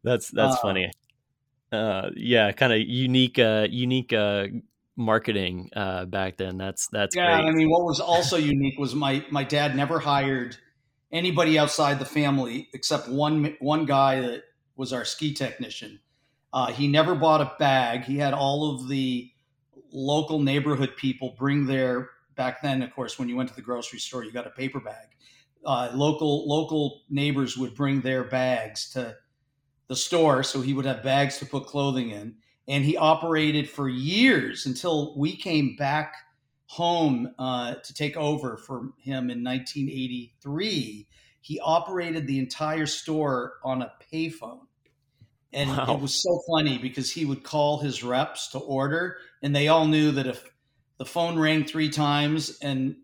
that's 0.04 0.30
that's 0.32 0.34
uh, 0.34 0.58
funny. 0.62 0.92
Uh, 1.72 2.10
yeah, 2.16 2.52
kind 2.52 2.74
of 2.74 2.80
unique, 2.80 3.40
uh, 3.40 3.68
unique 3.70 4.12
uh, 4.12 4.48
marketing 4.96 5.70
uh, 5.76 6.06
back 6.06 6.38
then. 6.38 6.58
That's 6.58 6.88
that's 6.92 7.16
yeah. 7.16 7.42
Great. 7.42 7.50
I 7.50 7.52
mean, 7.52 7.70
what 7.70 7.84
was 7.84 8.00
also 8.00 8.38
unique 8.38 8.78
was 8.78 8.94
my 8.96 9.26
my 9.30 9.44
dad 9.44 9.76
never 9.76 10.00
hired 10.00 10.58
anybody 11.12 11.58
outside 11.58 12.00
the 12.00 12.06
family 12.06 12.70
except 12.74 13.10
one 13.10 13.56
one 13.60 13.86
guy 13.86 14.22
that 14.22 14.44
was 14.76 14.94
our 14.94 15.06
ski 15.06 15.34
technician. 15.34 16.00
Uh, 16.54 16.72
he 16.72 16.88
never 16.88 17.16
bought 17.16 17.42
a 17.42 17.54
bag. 17.60 18.04
He 18.04 18.18
had 18.18 18.34
all 18.34 18.76
of 18.76 18.90
the 18.90 19.32
local 19.94 20.40
neighborhood 20.40 20.96
people 20.98 21.36
bring 21.38 21.66
their 21.66 22.10
back 22.36 22.62
then. 22.62 22.82
Of 22.82 22.94
course, 22.94 23.18
when 23.18 23.30
you 23.30 23.36
went 23.36 23.50
to 23.50 23.56
the 23.56 23.62
grocery 23.62 24.00
store, 24.00 24.24
you 24.24 24.32
got 24.32 24.48
a 24.48 24.52
paper 24.52 24.80
bag. 24.80 25.08
Uh, 25.66 25.92
local 25.94 26.48
local 26.50 27.04
neighbors 27.10 27.58
would 27.58 27.76
bring 27.76 28.02
their 28.02 28.24
bags 28.24 28.90
to 28.92 29.16
the 29.92 29.96
store, 29.98 30.42
so 30.42 30.62
he 30.62 30.74
would 30.74 30.86
have 30.86 31.04
bags 31.04 31.38
to 31.40 31.46
put 31.46 31.66
clothing 31.66 32.12
in 32.12 32.36
and 32.68 32.86
he 32.86 32.96
operated 32.96 33.70
for 33.70 33.90
years 33.90 34.66
until 34.66 35.14
we 35.18 35.36
came 35.36 35.76
back 35.76 36.16
home 36.68 37.34
uh, 37.38 37.76
to 37.76 37.94
take 37.94 38.16
over 38.16 38.56
for 38.56 38.94
him 38.98 39.30
in 39.30 39.44
1983. 39.44 41.06
He 41.42 41.60
operated 41.60 42.28
the 42.28 42.40
entire 42.40 42.86
store 42.86 43.56
on 43.64 43.82
a 43.82 43.92
payphone. 44.12 44.62
And 45.52 45.70
wow. 45.70 45.96
it 45.96 46.00
was 46.00 46.22
so 46.22 46.40
funny 46.50 46.78
because 46.78 47.12
he 47.12 47.26
would 47.26 47.44
call 47.44 47.80
his 47.80 48.06
reps 48.06 48.48
to 48.52 48.60
order, 48.60 49.18
and 49.42 49.54
they 49.54 49.68
all 49.68 49.86
knew 49.86 50.12
that 50.12 50.26
if 50.26 50.42
the 50.98 51.06
phone 51.06 51.38
rang 51.38 51.66
three 51.66 51.90
times 51.90 52.58
and 52.62 52.96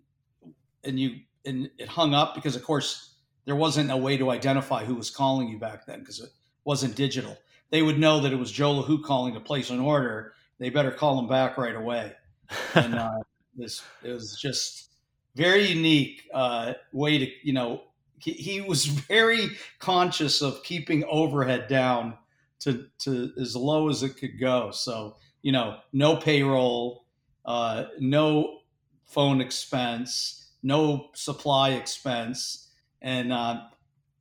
and 0.86 0.98
you 0.98 1.18
and 1.46 1.70
it 1.78 1.90
hung 1.90 2.14
up 2.14 2.36
because 2.36 2.56
of 2.56 2.64
course 2.64 3.16
there 3.44 3.56
wasn't 3.56 3.92
a 3.92 3.98
way 3.98 4.16
to 4.16 4.30
identify 4.30 4.86
who 4.86 4.96
was 4.96 5.10
calling 5.10 5.50
you 5.50 5.60
back 5.60 5.86
then 5.86 6.00
because 6.00 6.22
wasn't 6.68 6.96
digital 6.96 7.36
they 7.70 7.82
would 7.82 8.00
know 8.00 8.22
that 8.22 8.32
it 8.32 8.38
was 8.38 8.52
Joe 8.52 8.82
Lahout 8.82 9.04
calling 9.04 9.34
to 9.34 9.40
place 9.40 9.70
an 9.70 9.80
order. 9.80 10.34
They 10.60 10.70
better 10.70 10.92
call 10.92 11.20
him 11.20 11.28
back 11.28 11.58
right 11.58 11.76
away. 11.76 12.14
And 12.76 12.96
uh, 12.96 13.20
this 13.58 13.84
it 14.04 14.14
was 14.14 14.40
just 14.40 14.90
very 15.36 15.66
unique 15.66 16.24
uh, 16.34 16.74
way 16.94 17.18
to 17.18 17.28
you 17.44 17.52
know 17.52 17.82
he, 18.20 18.32
he, 18.32 18.62
was 18.62 18.86
very 19.10 19.50
conscious 19.80 20.42
of 20.42 20.64
keeping 20.64 21.04
overhead 21.10 21.68
down 21.68 22.18
to 22.60 22.88
to 23.00 23.34
as 23.38 23.54
low 23.54 23.90
as 23.90 24.02
it 24.02 24.16
could 24.16 24.40
go. 24.40 24.72
So 24.72 25.18
you 25.42 25.52
know, 25.52 25.80
no 25.92 26.16
payroll, 26.16 27.04
uh, 27.46 27.86
no 28.00 28.60
phone 29.04 29.42
expense, 29.42 30.52
no 30.64 31.10
supply 31.16 31.72
expense, 31.72 32.70
and 33.02 33.34
uh, 33.34 33.64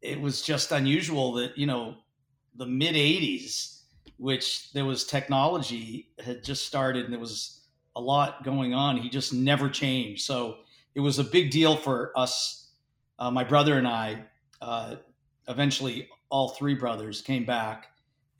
it 0.02 0.20
was 0.20 0.42
just 0.42 0.72
unusual 0.72 1.34
that 1.34 1.56
you 1.56 1.66
know 1.66 1.94
the 2.56 2.66
mid 2.66 2.94
80s, 2.94 3.80
which 4.18 4.72
there 4.72 4.84
was 4.84 5.04
technology 5.04 6.10
had 6.24 6.42
just 6.42 6.66
started 6.66 7.04
and 7.04 7.12
there 7.12 7.20
was 7.20 7.60
a 7.96 8.00
lot 8.00 8.44
going 8.44 8.74
on. 8.74 8.96
He 8.96 9.08
just 9.08 9.32
never 9.32 9.68
changed. 9.68 10.24
So 10.24 10.58
it 10.94 11.00
was 11.00 11.18
a 11.18 11.24
big 11.24 11.50
deal 11.50 11.76
for 11.76 12.12
us, 12.16 12.70
uh, 13.18 13.30
my 13.30 13.44
brother 13.44 13.78
and 13.78 13.86
I, 13.86 14.24
uh, 14.60 14.96
eventually 15.48 16.08
all 16.30 16.50
three 16.50 16.74
brothers 16.74 17.20
came 17.20 17.44
back 17.44 17.88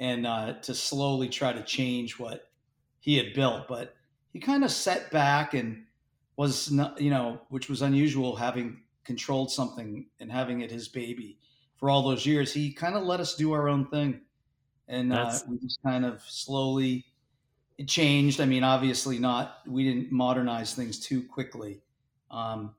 and 0.01 0.27
uh, 0.27 0.55
to 0.63 0.75
slowly 0.75 1.29
try 1.29 1.53
to 1.53 1.63
change 1.63 2.19
what 2.19 2.51
he 3.01 3.17
had 3.17 3.35
built. 3.35 3.69
But 3.69 3.95
he 4.33 4.41
kind 4.41 4.65
of 4.65 4.71
set 4.71 5.11
back 5.11 5.55
and 5.55 5.85
was 6.37 6.71
not, 6.71 7.01
you 7.01 7.11
know, 7.11 7.41
which 7.49 7.69
was 7.69 7.83
unusual 7.83 8.37
having 8.37 8.83
controlled 9.05 9.51
something 9.51 10.07
and 10.21 10.31
having 10.31 10.61
it 10.61 10.71
his 10.71 10.89
baby 10.89 11.39
for 11.76 11.90
all 11.90 12.02
those 12.02 12.26
years. 12.26 12.52
He 12.52 12.73
kind 12.73 12.95
of 12.95 13.04
let 13.04 13.21
us 13.21 13.35
do 13.35 13.52
our 13.52 13.68
own 13.68 13.87
thing, 13.87 14.21
and 14.88 15.12
uh, 15.12 15.33
we 15.49 15.59
just 15.59 15.83
kind 15.83 16.04
of 16.04 16.23
slowly 16.23 17.04
it 17.78 17.88
changed. 17.88 18.40
I 18.40 18.47
mean, 18.47 18.64
obviously 18.64 19.18
not. 19.18 19.59
We 19.66 19.85
didn't 19.85 20.12
modernize 20.12 20.75
things 20.75 20.99
too 20.99 21.23
quickly, 21.23 21.80
um, 22.30 22.75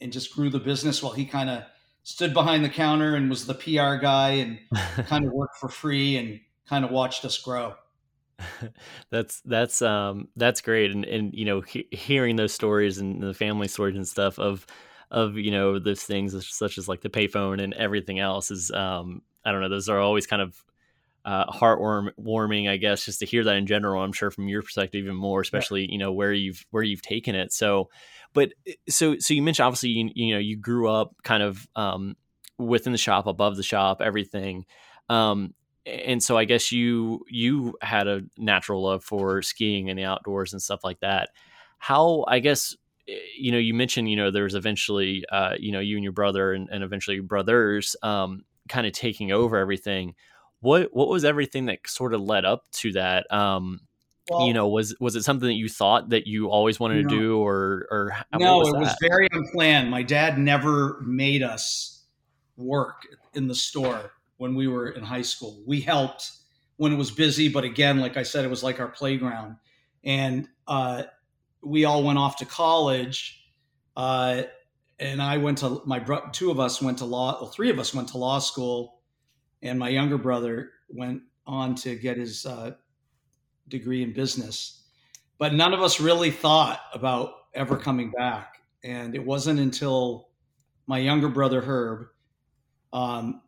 and 0.00 0.12
just 0.12 0.34
grew 0.34 0.50
the 0.50 0.60
business 0.60 1.02
while 1.02 1.12
he 1.12 1.26
kind 1.26 1.50
of 1.50 1.64
stood 2.02 2.32
behind 2.32 2.64
the 2.64 2.70
counter 2.70 3.16
and 3.16 3.28
was 3.28 3.46
the 3.46 3.54
PR 3.54 3.96
guy 3.96 4.30
and 4.30 4.58
kind 5.06 5.26
of 5.26 5.32
worked 5.32 5.58
for 5.58 5.68
free 5.68 6.16
and 6.16 6.40
kind 6.66 6.84
of 6.84 6.90
watched 6.90 7.24
us 7.24 7.38
grow. 7.38 7.74
that's 9.10 9.40
that's 9.42 9.82
um 9.82 10.28
that's 10.36 10.60
great 10.60 10.92
and 10.92 11.04
and 11.04 11.34
you 11.34 11.44
know 11.44 11.60
he, 11.60 11.88
hearing 11.90 12.36
those 12.36 12.52
stories 12.52 12.98
and 12.98 13.20
the 13.20 13.34
family 13.34 13.66
stories 13.66 13.96
and 13.96 14.06
stuff 14.06 14.38
of 14.38 14.64
of 15.10 15.36
you 15.36 15.50
know 15.50 15.78
those 15.78 16.02
things 16.02 16.34
such 16.46 16.78
as 16.78 16.88
like 16.88 17.00
the 17.00 17.08
payphone 17.08 17.62
and 17.62 17.72
everything 17.74 18.18
else 18.18 18.50
is 18.50 18.70
um 18.70 19.22
I 19.44 19.52
don't 19.52 19.60
know 19.60 19.68
those 19.68 19.88
are 19.88 19.98
always 19.98 20.26
kind 20.26 20.42
of 20.42 20.62
uh, 21.24 21.44
heartwarm 21.52 22.10
warming, 22.16 22.68
I 22.68 22.78
guess, 22.78 23.04
just 23.04 23.18
to 23.18 23.26
hear 23.26 23.44
that 23.44 23.56
in 23.56 23.66
general. 23.66 24.02
I'm 24.02 24.14
sure 24.14 24.30
from 24.30 24.48
your 24.48 24.62
perspective, 24.62 25.04
even 25.04 25.14
more, 25.14 25.42
especially 25.42 25.82
yeah. 25.82 25.88
you 25.90 25.98
know 25.98 26.12
where 26.12 26.32
you've 26.32 26.64
where 26.70 26.82
you've 26.82 27.02
taken 27.02 27.34
it. 27.34 27.52
So, 27.52 27.90
but 28.32 28.54
eh, 28.66 28.74
so 28.88 29.18
so 29.18 29.34
you 29.34 29.42
mentioned 29.42 29.66
obviously 29.66 29.90
you, 29.90 30.10
you 30.14 30.34
know 30.34 30.40
you 30.40 30.56
grew 30.56 30.88
up 30.88 31.14
kind 31.24 31.42
of 31.42 31.68
um, 31.76 32.16
within 32.56 32.92
the 32.92 32.98
shop, 32.98 33.26
above 33.26 33.56
the 33.56 33.62
shop, 33.62 34.00
everything. 34.00 34.64
Um, 35.10 35.52
and 35.84 36.22
so 36.22 36.38
I 36.38 36.44
guess 36.44 36.72
you 36.72 37.24
you 37.28 37.74
had 37.82 38.08
a 38.08 38.22
natural 38.38 38.82
love 38.82 39.04
for 39.04 39.42
skiing 39.42 39.90
and 39.90 39.98
the 39.98 40.04
outdoors 40.04 40.54
and 40.54 40.62
stuff 40.62 40.82
like 40.82 41.00
that. 41.00 41.28
How 41.78 42.24
I 42.26 42.38
guess 42.38 42.74
you 43.36 43.50
know 43.52 43.58
you 43.58 43.74
mentioned 43.74 44.10
you 44.10 44.16
know 44.16 44.30
there 44.30 44.44
was 44.44 44.54
eventually 44.54 45.24
uh, 45.32 45.54
you 45.58 45.72
know 45.72 45.80
you 45.80 45.96
and 45.96 46.04
your 46.04 46.12
brother 46.12 46.52
and, 46.52 46.68
and 46.70 46.84
eventually 46.84 47.20
brothers 47.20 47.96
um, 48.02 48.44
kind 48.68 48.86
of 48.86 48.92
taking 48.92 49.32
over 49.32 49.56
everything 49.56 50.14
what 50.60 50.94
what 50.94 51.08
was 51.08 51.24
everything 51.24 51.66
that 51.66 51.80
sort 51.86 52.14
of 52.14 52.20
led 52.20 52.44
up 52.44 52.64
to 52.72 52.92
that? 52.92 53.32
Um, 53.32 53.80
well, 54.28 54.46
you 54.46 54.52
know, 54.52 54.68
was 54.68 54.94
was 55.00 55.16
it 55.16 55.22
something 55.22 55.48
that 55.48 55.54
you 55.54 55.68
thought 55.68 56.10
that 56.10 56.26
you 56.26 56.50
always 56.50 56.78
wanted 56.78 57.08
to 57.08 57.08
do, 57.08 57.38
or 57.38 57.86
or 57.90 58.16
no? 58.38 58.58
Was 58.58 58.68
it 58.68 58.72
that? 58.72 58.80
was 58.80 58.96
very 59.00 59.28
unplanned. 59.32 59.90
My 59.90 60.02
dad 60.02 60.38
never 60.38 61.00
made 61.06 61.42
us 61.42 62.04
work 62.56 63.06
in 63.34 63.46
the 63.46 63.54
store 63.54 64.12
when 64.36 64.54
we 64.54 64.68
were 64.68 64.90
in 64.90 65.02
high 65.02 65.22
school. 65.22 65.62
We 65.66 65.80
helped 65.80 66.32
when 66.76 66.92
it 66.92 66.96
was 66.96 67.10
busy, 67.10 67.48
but 67.48 67.64
again, 67.64 67.98
like 67.98 68.16
I 68.16 68.22
said, 68.22 68.44
it 68.44 68.48
was 68.48 68.62
like 68.62 68.80
our 68.80 68.88
playground, 68.88 69.56
and 70.04 70.48
uh, 70.66 71.04
we 71.62 71.84
all 71.84 72.02
went 72.02 72.18
off 72.18 72.36
to 72.36 72.44
college. 72.44 73.42
Uh, 73.96 74.42
and 74.98 75.22
I 75.22 75.38
went 75.38 75.58
to 75.58 75.82
my 75.86 75.98
bro- 75.98 76.28
two 76.32 76.50
of 76.50 76.58
us 76.60 76.82
went 76.82 76.98
to 76.98 77.04
law. 77.04 77.38
Well, 77.40 77.50
three 77.50 77.70
of 77.70 77.78
us 77.78 77.94
went 77.94 78.08
to 78.10 78.18
law 78.18 78.38
school 78.38 78.98
and 79.62 79.78
my 79.78 79.88
younger 79.88 80.18
brother 80.18 80.70
went 80.88 81.22
on 81.46 81.74
to 81.76 81.96
get 81.96 82.16
his 82.16 82.46
uh, 82.46 82.72
degree 83.68 84.02
in 84.02 84.12
business. 84.12 84.84
But 85.38 85.54
none 85.54 85.72
of 85.72 85.82
us 85.82 86.00
really 86.00 86.30
thought 86.30 86.80
about 86.92 87.32
ever 87.54 87.76
coming 87.76 88.10
back. 88.10 88.58
And 88.84 89.14
it 89.14 89.24
wasn't 89.24 89.60
until 89.60 90.28
my 90.86 90.98
younger 90.98 91.28
brother 91.28 91.60
Herb 91.60 92.06
um, 92.92 93.42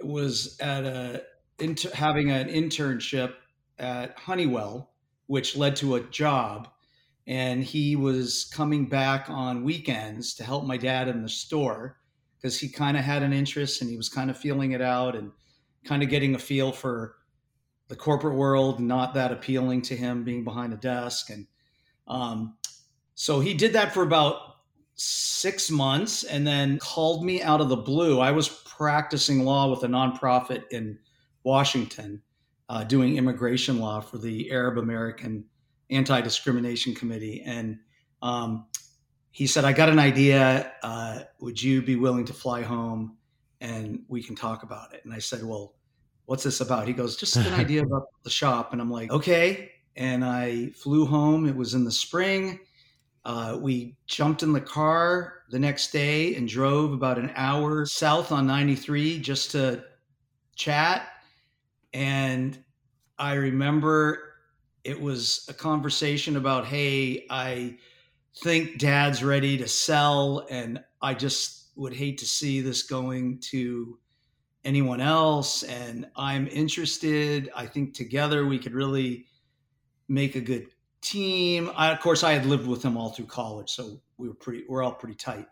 was 0.00 0.58
at 0.60 0.84
a 0.84 1.22
inter- 1.58 1.90
having 1.94 2.30
an 2.30 2.48
internship 2.48 3.34
at 3.78 4.18
Honeywell, 4.18 4.92
which 5.26 5.56
led 5.56 5.76
to 5.76 5.96
a 5.96 6.00
job. 6.00 6.68
And 7.26 7.64
he 7.64 7.96
was 7.96 8.44
coming 8.52 8.86
back 8.86 9.28
on 9.28 9.64
weekends 9.64 10.34
to 10.34 10.44
help 10.44 10.64
my 10.64 10.76
dad 10.76 11.08
in 11.08 11.22
the 11.22 11.28
store 11.28 11.98
because 12.36 12.58
he 12.58 12.68
kind 12.68 12.96
of 12.96 13.02
had 13.02 13.22
an 13.22 13.32
interest 13.32 13.80
and 13.80 13.90
he 13.90 13.96
was 13.96 14.08
kind 14.08 14.30
of 14.30 14.36
feeling 14.36 14.72
it 14.72 14.80
out. 14.80 15.16
And 15.16 15.32
kind 15.86 16.02
of 16.02 16.08
getting 16.08 16.34
a 16.34 16.38
feel 16.38 16.72
for 16.72 17.16
the 17.88 17.96
corporate 17.96 18.34
world, 18.34 18.80
not 18.80 19.14
that 19.14 19.32
appealing 19.32 19.80
to 19.82 19.96
him 19.96 20.24
being 20.24 20.44
behind 20.44 20.72
a 20.72 20.76
desk. 20.76 21.30
And 21.30 21.46
um, 22.08 22.56
so 23.14 23.40
he 23.40 23.54
did 23.54 23.72
that 23.74 23.94
for 23.94 24.02
about 24.02 24.40
six 24.96 25.70
months 25.70 26.24
and 26.24 26.46
then 26.46 26.78
called 26.78 27.24
me 27.24 27.42
out 27.42 27.60
of 27.60 27.68
the 27.68 27.76
blue. 27.76 28.18
I 28.18 28.32
was 28.32 28.48
practicing 28.48 29.44
law 29.44 29.70
with 29.70 29.84
a 29.84 29.86
nonprofit 29.86 30.64
in 30.70 30.98
Washington, 31.44 32.22
uh, 32.68 32.82
doing 32.84 33.16
immigration 33.16 33.78
law 33.78 34.00
for 34.00 34.18
the 34.18 34.50
Arab 34.50 34.78
American 34.78 35.44
Anti 35.90 36.20
Discrimination 36.20 36.94
Committee. 36.94 37.42
And 37.44 37.78
um, 38.22 38.66
he 39.30 39.46
said, 39.46 39.64
I 39.64 39.72
got 39.72 39.88
an 39.88 39.98
idea. 39.98 40.72
Uh, 40.82 41.20
would 41.40 41.62
you 41.62 41.82
be 41.82 41.96
willing 41.96 42.24
to 42.24 42.32
fly 42.32 42.62
home 42.62 43.16
and 43.60 44.02
we 44.08 44.22
can 44.22 44.34
talk 44.34 44.62
about 44.62 44.94
it? 44.94 45.04
And 45.04 45.12
I 45.12 45.18
said, 45.18 45.44
Well, 45.44 45.76
what's 46.26 46.42
this 46.42 46.60
about? 46.60 46.86
He 46.86 46.92
goes, 46.92 47.16
just 47.16 47.36
an 47.36 47.54
idea 47.54 47.82
about 47.82 48.08
the 48.22 48.30
shop. 48.30 48.72
And 48.72 48.82
I'm 48.82 48.90
like, 48.90 49.10
okay. 49.10 49.70
And 49.96 50.24
I 50.24 50.70
flew 50.70 51.06
home. 51.06 51.46
It 51.46 51.56
was 51.56 51.74
in 51.74 51.84
the 51.84 51.92
spring. 51.92 52.60
Uh, 53.24 53.58
we 53.60 53.96
jumped 54.06 54.42
in 54.42 54.52
the 54.52 54.60
car 54.60 55.42
the 55.50 55.58
next 55.58 55.90
day 55.90 56.36
and 56.36 56.46
drove 56.46 56.92
about 56.92 57.18
an 57.18 57.32
hour 57.34 57.86
south 57.86 58.30
on 58.30 58.46
93 58.46 59.18
just 59.20 59.50
to 59.52 59.82
chat. 60.54 61.08
And 61.92 62.62
I 63.18 63.34
remember 63.34 64.25
it 64.86 65.00
was 65.00 65.44
a 65.48 65.54
conversation 65.54 66.36
about, 66.36 66.64
hey, 66.64 67.26
I 67.28 67.76
think 68.36 68.78
dad's 68.78 69.24
ready 69.24 69.58
to 69.58 69.66
sell. 69.66 70.46
And 70.48 70.82
I 71.02 71.12
just 71.14 71.72
would 71.74 71.92
hate 71.92 72.18
to 72.18 72.26
see 72.26 72.60
this 72.60 72.84
going 72.84 73.38
to 73.38 73.98
anyone 74.64 75.00
else 75.00 75.62
and 75.62 76.06
i'm 76.16 76.48
interested. 76.48 77.50
I 77.54 77.66
think 77.66 77.94
together 77.94 78.46
we 78.46 78.58
could 78.58 78.74
really 78.74 79.26
make 80.08 80.34
a 80.34 80.40
good 80.40 80.66
team. 81.00 81.70
I, 81.76 81.92
of 81.92 82.00
course 82.00 82.24
i 82.24 82.32
had 82.32 82.46
lived 82.46 82.66
with 82.66 82.82
him 82.82 82.96
all 82.96 83.10
through 83.10 83.26
college 83.26 83.70
so 83.70 84.00
we 84.18 84.26
were 84.26 84.34
pretty 84.34 84.64
we're 84.68 84.82
all 84.82 84.92
pretty 84.92 85.14
tight. 85.14 85.46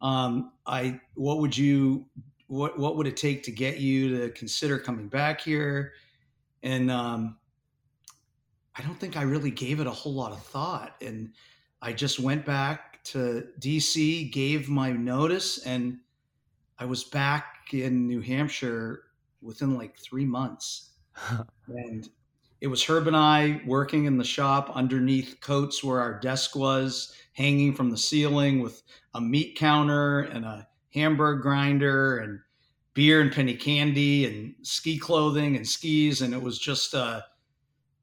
Um, 0.00 0.52
i 0.66 0.98
what 1.14 1.38
would 1.38 1.56
you 1.56 2.06
what 2.48 2.78
what 2.78 2.96
would 2.96 3.06
it 3.06 3.16
take 3.16 3.44
to 3.44 3.52
get 3.52 3.78
you 3.78 4.18
to 4.18 4.30
consider 4.30 4.78
coming 4.78 5.08
back 5.08 5.40
here? 5.40 5.92
And 6.64 6.90
um, 6.90 7.36
i 8.78 8.82
don't 8.82 8.98
think 8.98 9.16
i 9.16 9.22
really 9.22 9.50
gave 9.50 9.80
it 9.80 9.86
a 9.86 9.90
whole 9.90 10.14
lot 10.14 10.32
of 10.32 10.42
thought 10.42 10.94
and 11.02 11.32
i 11.82 11.92
just 11.92 12.18
went 12.18 12.44
back 12.44 13.02
to 13.04 13.46
dc 13.60 14.32
gave 14.32 14.68
my 14.68 14.92
notice 14.92 15.58
and 15.66 15.98
i 16.78 16.84
was 16.84 17.04
back 17.04 17.58
in 17.72 18.06
New 18.06 18.20
Hampshire 18.20 19.04
within 19.40 19.76
like 19.76 19.98
three 19.98 20.24
months. 20.24 20.90
and 21.68 22.08
it 22.60 22.66
was 22.66 22.82
Herb 22.82 23.06
and 23.06 23.16
I 23.16 23.60
working 23.66 24.06
in 24.06 24.18
the 24.18 24.24
shop 24.24 24.70
underneath 24.74 25.40
coats 25.40 25.84
where 25.84 26.00
our 26.00 26.18
desk 26.18 26.56
was, 26.56 27.14
hanging 27.32 27.72
from 27.72 27.90
the 27.90 27.96
ceiling 27.96 28.60
with 28.60 28.82
a 29.14 29.20
meat 29.20 29.56
counter 29.56 30.20
and 30.20 30.44
a 30.44 30.66
hamburger 30.92 31.40
grinder 31.40 32.18
and 32.18 32.40
beer 32.94 33.20
and 33.20 33.30
penny 33.30 33.54
candy 33.54 34.26
and 34.26 34.54
ski 34.62 34.98
clothing 34.98 35.54
and 35.54 35.68
skis. 35.68 36.20
And 36.22 36.34
it 36.34 36.42
was 36.42 36.58
just 36.58 36.94
a 36.94 37.24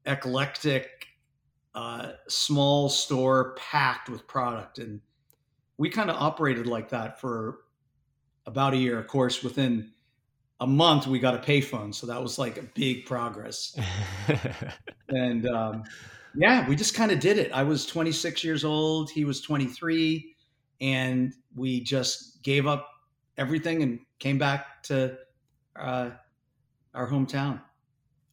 eclectic, 0.06 1.06
uh, 1.74 2.12
small 2.28 2.88
store 2.88 3.54
packed 3.56 4.08
with 4.08 4.26
product. 4.26 4.78
And 4.78 5.00
we 5.78 5.90
kind 5.90 6.10
of 6.10 6.16
operated 6.16 6.66
like 6.66 6.88
that 6.90 7.20
for 7.20 7.58
about 8.46 8.72
a 8.72 8.76
year. 8.76 8.98
Of 8.98 9.08
course, 9.08 9.42
within 9.42 9.90
a 10.60 10.66
month, 10.66 11.06
we 11.06 11.18
got 11.18 11.34
a 11.34 11.38
payphone, 11.38 11.94
so 11.94 12.06
that 12.06 12.22
was 12.22 12.38
like 12.38 12.56
a 12.56 12.62
big 12.74 13.04
progress. 13.04 13.78
and 15.08 15.46
um, 15.46 15.84
yeah, 16.34 16.66
we 16.66 16.76
just 16.76 16.94
kind 16.94 17.12
of 17.12 17.20
did 17.20 17.38
it. 17.38 17.52
I 17.52 17.62
was 17.62 17.84
26 17.84 18.42
years 18.42 18.64
old, 18.64 19.10
he 19.10 19.24
was 19.24 19.40
23, 19.40 20.34
and 20.80 21.34
we 21.54 21.80
just 21.80 22.42
gave 22.42 22.66
up 22.66 22.88
everything 23.36 23.82
and 23.82 24.00
came 24.18 24.38
back 24.38 24.82
to 24.84 25.16
uh, 25.78 26.10
our 26.94 27.08
hometown. 27.08 27.60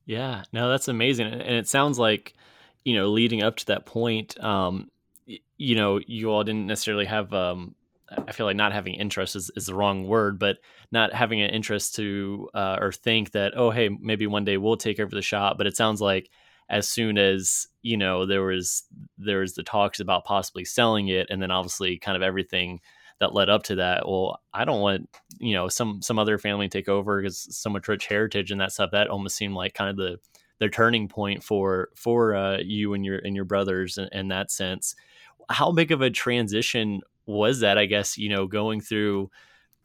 Yeah, 0.06 0.44
no, 0.52 0.70
that's 0.70 0.88
amazing, 0.88 1.28
and 1.28 1.42
it 1.42 1.68
sounds 1.68 1.98
like 1.98 2.34
you 2.86 2.96
know, 2.96 3.08
leading 3.10 3.42
up 3.42 3.56
to 3.56 3.66
that 3.68 3.86
point, 3.86 4.38
um, 4.44 4.90
you 5.58 5.76
know, 5.76 6.02
you 6.06 6.30
all 6.30 6.44
didn't 6.44 6.68
necessarily 6.68 7.06
have 7.06 7.34
um, 7.34 7.76
I 8.28 8.34
feel 8.34 8.46
like 8.46 8.58
not 8.58 8.74
having 8.74 8.96
interest 8.96 9.38
is, 9.38 9.50
is 9.56 9.68
the 9.68 9.74
wrong 9.76 10.06
word, 10.06 10.38
but 10.38 10.58
not 10.92 11.14
having 11.14 11.42
an 11.42 11.50
interest 11.52 11.96
to 11.96 12.50
uh, 12.54 12.78
or 12.82 12.92
think 12.92 13.32
that 13.32 13.54
oh 13.56 13.72
hey 13.72 13.90
maybe 13.90 14.28
one 14.28 14.44
day 14.46 14.58
we'll 14.58 14.76
take 14.78 15.00
over 15.00 15.16
the 15.16 15.22
shop. 15.22 15.58
But 15.58 15.68
it 15.68 15.78
sounds 15.78 16.02
like 16.02 16.30
as 16.70 16.88
soon 16.90 17.18
as 17.18 17.68
you 17.82 17.96
know 17.98 18.26
there 18.26 18.44
was 18.44 18.84
there 19.18 19.40
was 19.40 19.54
the 19.54 19.64
talks 19.64 20.00
about 20.02 20.26
possibly 20.26 20.66
selling 20.66 21.08
it, 21.08 21.28
and 21.30 21.42
then 21.42 21.52
obviously 21.52 21.98
kind 21.98 22.18
of 22.18 22.24
everything 22.24 22.82
that 23.20 23.34
led 23.34 23.50
up 23.50 23.64
to 23.64 23.76
that. 23.76 24.08
Well, 24.08 24.42
I 24.54 24.66
don't 24.66 24.82
want 24.82 25.10
you 25.40 25.54
know 25.54 25.68
some 25.68 26.02
some 26.02 26.20
other 26.20 26.38
family 26.38 26.70
take 26.70 26.90
over 26.90 27.22
because 27.22 27.56
so 27.56 27.70
much 27.70 27.88
rich 27.88 28.08
heritage 28.08 28.52
and 28.52 28.62
that 28.62 28.72
stuff 28.72 28.92
that 28.92 29.08
almost 29.08 29.36
seemed 29.36 29.56
like 29.56 29.74
kind 29.74 29.90
of 29.90 29.98
the 29.98 30.20
their 30.60 30.70
turning 30.70 31.08
point 31.08 31.44
for 31.44 31.90
for 31.96 32.36
uh, 32.36 32.58
you 32.60 32.94
and 32.94 33.06
your 33.06 33.18
and 33.18 33.36
your 33.36 33.46
brothers 33.46 33.98
in, 33.98 34.08
in 34.12 34.28
that 34.30 34.52
sense 34.52 34.96
how 35.50 35.72
big 35.72 35.92
of 35.92 36.02
a 36.02 36.10
transition 36.10 37.02
was 37.26 37.60
that 37.60 37.78
i 37.78 37.86
guess 37.86 38.18
you 38.18 38.30
know 38.30 38.48
going 38.48 38.80
through 38.80 39.30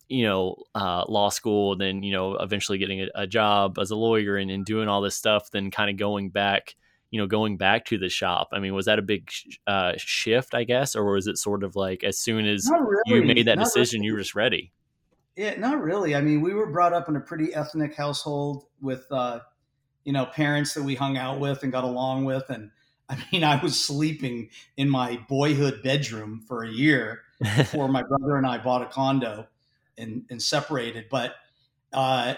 you 0.08 0.24
know 0.24 0.56
uh, 0.74 1.04
law 1.08 1.28
school 1.28 1.76
then 1.76 2.02
you 2.02 2.12
know 2.12 2.34
eventually 2.36 2.78
getting 2.78 3.02
a, 3.02 3.08
a 3.14 3.26
job 3.26 3.78
as 3.78 3.90
a 3.90 3.96
lawyer 3.96 4.36
and, 4.36 4.50
and 4.50 4.64
doing 4.64 4.88
all 4.88 5.00
this 5.00 5.16
stuff 5.16 5.50
then 5.50 5.70
kind 5.70 5.90
of 5.90 5.96
going 5.96 6.30
back 6.30 6.76
you 7.10 7.20
know 7.20 7.26
going 7.26 7.56
back 7.56 7.84
to 7.84 7.98
the 7.98 8.08
shop 8.08 8.48
i 8.52 8.58
mean 8.58 8.74
was 8.74 8.86
that 8.86 8.98
a 8.98 9.02
big 9.02 9.30
uh, 9.66 9.92
shift 9.96 10.54
i 10.54 10.64
guess 10.64 10.94
or 10.94 11.12
was 11.12 11.26
it 11.26 11.38
sort 11.38 11.64
of 11.64 11.76
like 11.76 12.04
as 12.04 12.18
soon 12.18 12.46
as 12.46 12.68
really. 12.70 13.02
you 13.06 13.22
made 13.22 13.46
that 13.46 13.56
not 13.56 13.64
decision 13.64 14.00
really. 14.00 14.06
you 14.06 14.12
were 14.12 14.18
just 14.18 14.34
ready 14.34 14.72
yeah 15.36 15.54
not 15.58 15.80
really 15.80 16.14
i 16.14 16.20
mean 16.20 16.40
we 16.40 16.54
were 16.54 16.70
brought 16.70 16.92
up 16.92 17.08
in 17.08 17.16
a 17.16 17.20
pretty 17.20 17.54
ethnic 17.54 17.94
household 17.94 18.64
with 18.80 19.06
uh, 19.10 19.40
you 20.04 20.12
know 20.12 20.26
parents 20.26 20.74
that 20.74 20.82
we 20.82 20.94
hung 20.94 21.16
out 21.16 21.40
with 21.40 21.62
and 21.62 21.72
got 21.72 21.84
along 21.84 22.24
with 22.24 22.44
and 22.50 22.70
i 23.08 23.16
mean 23.32 23.44
i 23.44 23.60
was 23.62 23.80
sleeping 23.80 24.48
in 24.76 24.88
my 24.88 25.18
boyhood 25.28 25.82
bedroom 25.82 26.40
for 26.46 26.64
a 26.64 26.70
year 26.70 27.22
before 27.56 27.88
my 27.88 28.02
brother 28.08 28.36
and 28.36 28.46
i 28.46 28.58
bought 28.58 28.82
a 28.82 28.86
condo 28.86 29.46
and, 29.96 30.24
and 30.30 30.40
separated 30.40 31.06
but 31.10 31.34
uh, 31.92 32.34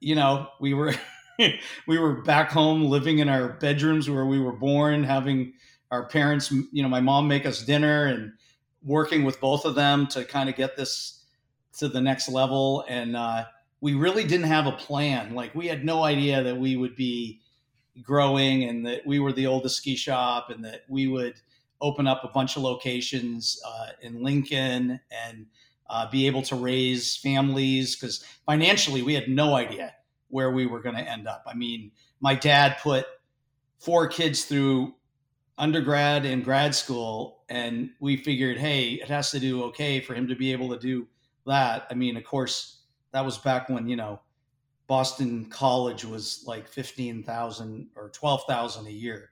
you 0.00 0.14
know 0.14 0.48
we 0.60 0.74
were 0.74 0.92
we 1.86 1.98
were 1.98 2.22
back 2.22 2.50
home 2.50 2.84
living 2.84 3.18
in 3.18 3.28
our 3.28 3.50
bedrooms 3.54 4.08
where 4.08 4.26
we 4.26 4.40
were 4.40 4.52
born, 4.52 5.04
having 5.04 5.52
our 5.90 6.06
parents, 6.06 6.50
you 6.50 6.82
know, 6.82 6.88
my 6.88 7.00
mom 7.00 7.28
make 7.28 7.46
us 7.46 7.62
dinner 7.62 8.06
and 8.06 8.32
working 8.82 9.24
with 9.24 9.40
both 9.40 9.64
of 9.64 9.74
them 9.74 10.06
to 10.06 10.24
kind 10.24 10.48
of 10.48 10.56
get 10.56 10.76
this 10.76 11.24
to 11.78 11.88
the 11.88 12.00
next 12.00 12.28
level. 12.28 12.84
And 12.88 13.16
uh, 13.16 13.44
we 13.80 13.94
really 13.94 14.24
didn't 14.24 14.46
have 14.46 14.66
a 14.66 14.72
plan. 14.72 15.34
Like 15.34 15.54
we 15.54 15.66
had 15.66 15.84
no 15.84 16.04
idea 16.04 16.42
that 16.42 16.56
we 16.56 16.76
would 16.76 16.96
be 16.96 17.40
growing 18.02 18.64
and 18.64 18.86
that 18.86 19.06
we 19.06 19.18
were 19.18 19.32
the 19.32 19.46
oldest 19.46 19.76
ski 19.76 19.96
shop 19.96 20.50
and 20.50 20.64
that 20.64 20.82
we 20.88 21.06
would 21.06 21.40
open 21.80 22.06
up 22.06 22.22
a 22.24 22.28
bunch 22.28 22.56
of 22.56 22.62
locations 22.62 23.60
uh, 23.66 23.88
in 24.02 24.22
Lincoln 24.22 25.00
and 25.10 25.46
uh, 25.88 26.08
be 26.08 26.26
able 26.26 26.42
to 26.42 26.54
raise 26.54 27.16
families 27.16 27.96
because 27.96 28.24
financially 28.46 29.02
we 29.02 29.14
had 29.14 29.28
no 29.28 29.54
idea 29.54 29.92
where 30.30 30.50
we 30.50 30.66
were 30.66 30.80
going 30.80 30.96
to 30.96 31.02
end 31.02 31.28
up. 31.28 31.44
I 31.46 31.54
mean, 31.54 31.92
my 32.20 32.34
dad 32.34 32.78
put 32.82 33.06
four 33.78 34.08
kids 34.08 34.44
through 34.44 34.94
undergrad 35.58 36.24
and 36.24 36.44
grad 36.44 36.74
school, 36.74 37.44
and 37.48 37.90
we 38.00 38.16
figured, 38.16 38.56
hey, 38.56 38.92
it 38.94 39.08
has 39.08 39.30
to 39.32 39.40
do 39.40 39.64
okay 39.64 40.00
for 40.00 40.14
him 40.14 40.28
to 40.28 40.34
be 40.34 40.52
able 40.52 40.70
to 40.70 40.78
do 40.78 41.06
that. 41.46 41.86
I 41.90 41.94
mean, 41.94 42.16
of 42.16 42.24
course, 42.24 42.82
that 43.12 43.24
was 43.24 43.38
back 43.38 43.68
when, 43.68 43.88
you 43.88 43.96
know, 43.96 44.20
Boston 44.86 45.46
College 45.46 46.04
was 46.04 46.42
like 46.46 46.66
15,000 46.66 47.88
or 47.94 48.10
12,000 48.10 48.86
a 48.86 48.90
year. 48.90 49.30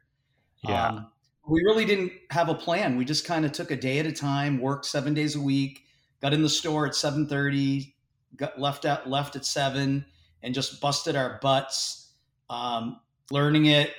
Yeah. 0.63 0.89
Um, 0.89 1.11
we 1.49 1.63
really 1.65 1.85
didn't 1.85 2.13
have 2.31 2.49
a 2.49 2.55
plan. 2.55 2.97
We 2.97 3.05
just 3.05 3.25
kind 3.25 3.45
of 3.45 3.53
took 3.53 3.71
a 3.71 3.77
day 3.77 3.99
at 3.99 4.07
a 4.07 4.13
time, 4.13 4.61
worked 4.61 4.85
seven 4.85 5.15
days 5.15 5.35
a 5.35 5.41
week, 5.41 5.85
got 6.21 6.35
in 6.35 6.43
the 6.43 6.49
store 6.49 6.87
at 6.87 6.93
7:30, 6.93 7.95
got 8.37 8.61
left 8.61 8.85
out 8.85 9.09
left 9.09 9.35
at 9.35 9.45
7 9.45 10.05
and 10.43 10.55
just 10.55 10.81
busted 10.81 11.17
our 11.17 11.39
butts 11.43 12.09
um, 12.51 13.01
learning 13.31 13.67
it. 13.67 13.93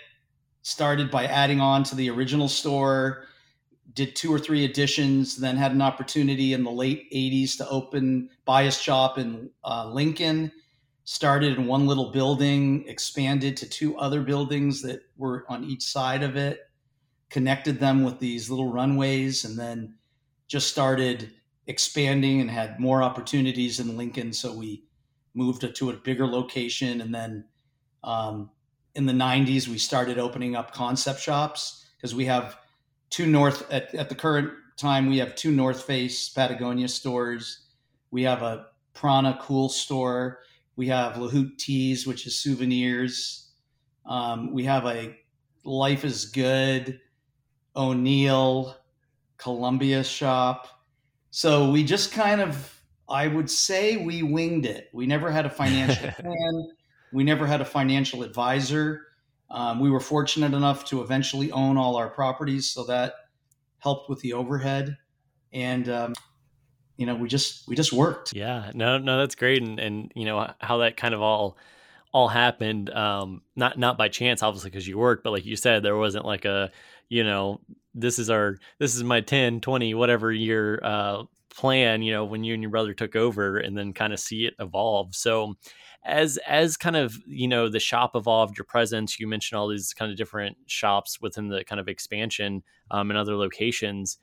Started 0.62 1.10
by 1.10 1.26
adding 1.26 1.62
on 1.62 1.84
to 1.84 1.96
the 1.96 2.10
original 2.10 2.50
store, 2.50 3.26
did 3.94 4.16
two 4.16 4.32
or 4.32 4.38
three 4.38 4.66
additions, 4.66 5.38
then 5.38 5.56
had 5.56 5.72
an 5.72 5.82
opportunity 5.82 6.54
in 6.54 6.64
the 6.64 6.72
late 6.72 7.12
80s 7.12 7.58
to 7.58 7.70
open 7.70 8.30
Bias 8.46 8.78
Shop 8.80 9.18
in 9.18 9.50
uh, 9.64 9.90
Lincoln. 9.90 10.52
Started 11.06 11.58
in 11.58 11.66
one 11.66 11.88
little 11.88 12.12
building, 12.12 12.86
expanded 12.88 13.58
to 13.58 13.70
two 13.70 13.98
other 13.98 14.22
buildings 14.22 14.82
that 14.82 15.02
were 15.18 15.46
on 15.50 15.64
each 15.64 15.82
side 15.82 16.22
of 16.22 16.36
it, 16.36 16.60
connected 17.30 17.80
them 17.80 18.04
with 18.04 18.20
these 18.20 18.50
little 18.50 18.72
runways, 18.72 19.46
and 19.46 19.58
then 19.58 19.96
just 20.48 20.68
started 20.68 21.32
expanding 21.66 22.42
and 22.42 22.52
had 22.52 22.80
more 22.80 23.02
opportunities 23.02 23.80
in 23.80 23.98
Lincoln. 23.98 24.34
So 24.34 24.54
we 24.54 24.84
moved 25.34 25.66
to 25.76 25.90
a 25.90 25.94
bigger 25.94 26.28
location, 26.28 27.02
and 27.02 27.14
then 27.14 27.46
um, 28.04 28.50
in 28.96 29.06
the 29.06 29.14
90s 29.14 29.68
we 29.68 29.78
started 29.78 30.18
opening 30.18 30.56
up 30.56 30.74
concept 30.74 31.20
shops 31.20 31.86
because 31.98 32.16
we 32.16 32.26
have 32.26 32.58
two 33.10 33.26
north 33.26 33.70
at, 33.72 33.94
at 33.94 34.10
the 34.10 34.16
current 34.16 34.52
time 34.80 35.08
we 35.08 35.18
have 35.18 35.36
two 35.36 35.52
North 35.52 35.84
Face 35.84 36.30
Patagonia 36.30 36.88
stores. 36.88 37.66
We 38.12 38.24
have 38.24 38.42
a 38.42 38.68
Prana 38.94 39.38
Cool 39.42 39.70
store. 39.70 40.40
We 40.78 40.88
have 40.88 41.16
Lahout 41.16 41.58
Tees, 41.58 42.08
which 42.08 42.26
is 42.26 42.40
souvenirs. 42.40 43.52
Um, 44.06 44.54
we 44.54 44.64
have 44.64 44.86
a 44.86 45.18
Life 45.66 46.06
is 46.06 46.26
Good, 46.26 47.00
O'Neill, 47.76 48.78
Columbia 49.38 50.04
shop. 50.04 50.68
So 51.32 51.70
we 51.72 51.84
just 51.84 52.14
kind 52.14 52.40
of 52.40 52.79
I 53.10 53.28
would 53.28 53.50
say 53.50 53.98
we 53.98 54.24
winged 54.24 54.66
it. 54.66 54.90
We 54.94 55.06
never 55.06 55.32
had 55.32 55.46
a 55.46 55.50
financial 55.50 56.12
plan. 56.20 56.72
We 57.12 57.24
never 57.24 57.48
had 57.48 57.62
a 57.62 57.66
financial 57.66 58.24
advisor. 58.24 59.08
Um, 59.50 59.80
we 59.80 59.90
were 59.90 60.00
fortunate 60.00 60.54
enough 60.54 60.86
to 60.86 61.02
eventually 61.02 61.52
own 61.52 61.78
all 61.78 61.96
our 61.96 62.10
properties, 62.10 62.70
so 62.70 62.84
that 62.86 63.14
helped 63.80 64.10
with 64.10 64.20
the 64.20 64.34
overhead. 64.34 64.98
And 65.52 65.90
um, 65.90 66.14
you 66.98 67.06
know, 67.06 67.16
we 67.16 67.28
just 67.28 67.68
we 67.68 67.76
just 67.76 67.92
worked. 67.92 68.36
Yeah, 68.36 68.72
no, 68.76 69.00
no, 69.00 69.18
that's 69.18 69.36
great, 69.36 69.64
and 69.64 69.80
and 69.80 70.12
you 70.16 70.26
know 70.26 70.52
how 70.60 70.78
that 70.78 70.98
kind 70.98 71.16
of 71.16 71.22
all 71.22 71.58
all 72.14 72.28
happened. 72.28 72.92
Um, 72.92 73.42
not 73.56 73.80
not 73.80 73.98
by 73.98 74.10
chance, 74.10 74.44
obviously, 74.44 74.70
because 74.70 74.88
you 74.88 75.00
worked, 75.00 75.24
but 75.24 75.32
like 75.32 75.46
you 75.46 75.56
said, 75.56 75.82
there 75.82 75.98
wasn't 75.98 76.26
like 76.26 76.46
a 76.46 76.72
you 77.10 77.24
know 77.24 77.60
this 77.96 78.20
is 78.20 78.30
our 78.30 78.58
this 78.78 78.96
is 78.96 79.04
my 79.04 79.20
10 79.20 79.62
20 79.62 79.96
whatever 79.96 80.32
year 80.32 80.80
uh 80.84 81.24
plan 81.50 82.02
you 82.02 82.12
know 82.12 82.26
when 82.26 82.44
you 82.44 82.54
and 82.54 82.64
your 82.64 82.72
brother 82.72 82.94
took 82.94 83.16
over 83.16 83.58
and 83.58 83.78
then 83.78 83.94
kind 83.94 84.14
of 84.14 84.20
see 84.20 84.46
it 84.46 84.54
evolve. 84.60 85.16
So 85.16 85.56
as 86.04 86.38
as 86.48 86.78
kind 86.78 86.96
of 86.96 87.18
you 87.28 87.48
know 87.48 87.70
the 87.70 87.80
shop 87.80 88.16
evolved 88.16 88.58
your 88.58 88.66
presence 88.66 89.20
you 89.20 89.28
mentioned 89.28 89.60
all 89.60 89.68
these 89.68 89.94
kind 89.94 90.12
of 90.12 90.18
different 90.18 90.58
shops 90.66 91.20
within 91.22 91.50
the 91.50 91.64
kind 91.66 91.80
of 91.80 91.88
expansion 91.88 92.64
um, 92.92 93.12
and 93.12 93.18
other 93.18 93.36
locations 93.36 94.18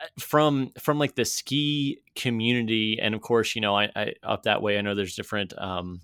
uh, 0.00 0.06
from 0.18 0.70
from 0.78 0.98
like 0.98 1.14
the 1.14 1.24
ski 1.24 2.00
community 2.14 2.98
and 3.00 3.14
of 3.14 3.20
course 3.20 3.54
you 3.54 3.60
know 3.60 3.76
I, 3.76 3.90
I 3.94 4.14
up 4.22 4.44
that 4.44 4.62
way 4.62 4.78
i 4.78 4.80
know 4.80 4.94
there's 4.94 5.14
different 5.14 5.52
um 5.58 6.00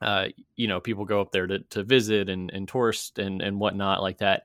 uh 0.00 0.26
you 0.54 0.68
know 0.68 0.78
people 0.78 1.04
go 1.04 1.20
up 1.20 1.32
there 1.32 1.46
to, 1.48 1.58
to 1.70 1.82
visit 1.82 2.28
and 2.28 2.50
and 2.52 2.68
tourist 2.68 3.18
and 3.18 3.42
and 3.42 3.58
whatnot 3.58 4.02
like 4.02 4.18
that. 4.18 4.44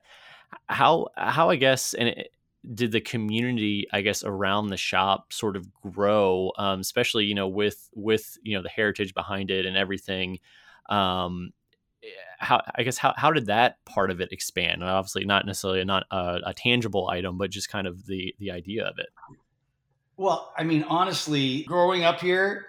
How 0.68 1.08
how 1.16 1.50
i 1.50 1.56
guess 1.56 1.94
and 1.94 2.08
it, 2.08 2.33
did 2.72 2.92
the 2.92 3.00
community 3.00 3.86
i 3.92 4.00
guess 4.00 4.24
around 4.24 4.68
the 4.68 4.76
shop 4.76 5.32
sort 5.32 5.56
of 5.56 5.68
grow 5.82 6.52
um, 6.58 6.80
especially 6.80 7.24
you 7.24 7.34
know 7.34 7.48
with 7.48 7.90
with 7.94 8.38
you 8.42 8.56
know 8.56 8.62
the 8.62 8.68
heritage 8.68 9.12
behind 9.12 9.50
it 9.50 9.66
and 9.66 9.76
everything 9.76 10.38
um, 10.88 11.50
eh, 12.02 12.06
how 12.38 12.62
i 12.74 12.82
guess 12.82 12.96
how, 12.96 13.12
how 13.16 13.30
did 13.30 13.46
that 13.46 13.84
part 13.84 14.10
of 14.10 14.20
it 14.20 14.32
expand? 14.32 14.82
Obviously 14.82 15.24
not 15.24 15.46
necessarily 15.46 15.84
not 15.84 16.06
a, 16.10 16.40
a 16.46 16.54
tangible 16.54 17.08
item 17.08 17.36
but 17.36 17.50
just 17.50 17.68
kind 17.68 17.86
of 17.86 18.06
the 18.06 18.34
the 18.38 18.50
idea 18.50 18.84
of 18.84 18.98
it. 18.98 19.08
Well 20.16 20.52
i 20.56 20.64
mean 20.64 20.84
honestly 20.84 21.64
growing 21.64 22.04
up 22.04 22.20
here 22.20 22.66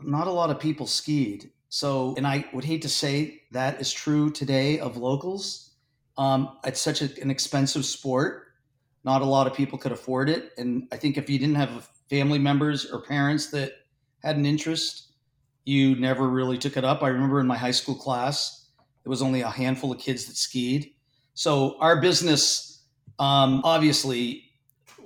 not 0.00 0.26
a 0.26 0.32
lot 0.32 0.50
of 0.50 0.58
people 0.58 0.86
skied. 0.86 1.50
So 1.68 2.14
and 2.16 2.26
i 2.26 2.44
would 2.52 2.64
hate 2.64 2.82
to 2.82 2.88
say 2.88 3.42
that 3.52 3.80
is 3.80 3.92
true 3.92 4.30
today 4.30 4.80
of 4.80 4.96
locals. 4.96 5.70
Um, 6.16 6.56
it's 6.64 6.80
such 6.80 7.00
a, 7.00 7.22
an 7.22 7.30
expensive 7.30 7.84
sport 7.84 8.47
not 9.04 9.22
a 9.22 9.24
lot 9.24 9.46
of 9.46 9.54
people 9.54 9.78
could 9.78 9.92
afford 9.92 10.28
it. 10.28 10.52
And 10.58 10.88
I 10.92 10.96
think 10.96 11.16
if 11.16 11.30
you 11.30 11.38
didn't 11.38 11.54
have 11.56 11.88
family 12.10 12.38
members 12.38 12.90
or 12.90 13.02
parents 13.02 13.50
that 13.50 13.72
had 14.22 14.36
an 14.36 14.46
interest, 14.46 15.08
you 15.64 15.96
never 15.96 16.28
really 16.28 16.58
took 16.58 16.76
it 16.76 16.84
up. 16.84 17.02
I 17.02 17.08
remember 17.08 17.40
in 17.40 17.46
my 17.46 17.56
high 17.56 17.70
school 17.72 17.94
class, 17.94 18.68
there 19.04 19.10
was 19.10 19.22
only 19.22 19.42
a 19.42 19.50
handful 19.50 19.92
of 19.92 19.98
kids 19.98 20.24
that 20.26 20.36
skied. 20.36 20.90
So 21.34 21.78
our 21.80 22.00
business 22.00 22.84
um, 23.18 23.60
obviously 23.64 24.44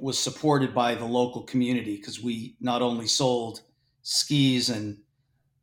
was 0.00 0.18
supported 0.18 0.74
by 0.74 0.94
the 0.94 1.04
local 1.04 1.42
community 1.42 1.96
because 1.96 2.22
we 2.22 2.56
not 2.60 2.82
only 2.82 3.06
sold 3.06 3.62
skis 4.02 4.68
and 4.68 4.98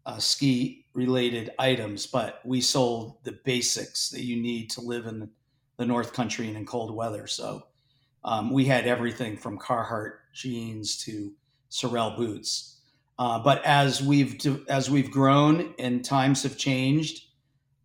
uh, 0.06 0.18
ski 0.18 0.86
related 0.94 1.52
items, 1.60 2.08
but 2.08 2.42
we 2.46 2.62
sold 2.62 3.18
the 3.24 3.39
basics 3.44 4.10
that 4.10 4.24
you 4.24 4.42
need 4.42 4.70
to 4.72 4.82
live 4.82 5.06
in 5.06 5.30
the 5.78 5.86
North 5.86 6.13
Country 6.13 6.48
and 6.48 6.58
in 6.58 6.65
cold 6.65 6.94
weather. 6.94 7.28
So 7.28 7.63
um, 8.23 8.51
we 8.51 8.65
had 8.65 8.86
everything 8.86 9.38
from 9.38 9.58
Carhartt 9.58 10.13
jeans 10.34 10.97
to 11.03 11.34
Sorel 11.69 12.15
boots. 12.15 12.77
Uh, 13.17 13.39
but 13.39 13.63
as 13.65 14.01
we've 14.01 14.38
as 14.69 14.89
we've 14.89 15.12
grown 15.12 15.73
and 15.77 16.03
times 16.03 16.43
have 16.43 16.58
changed, 16.58 17.25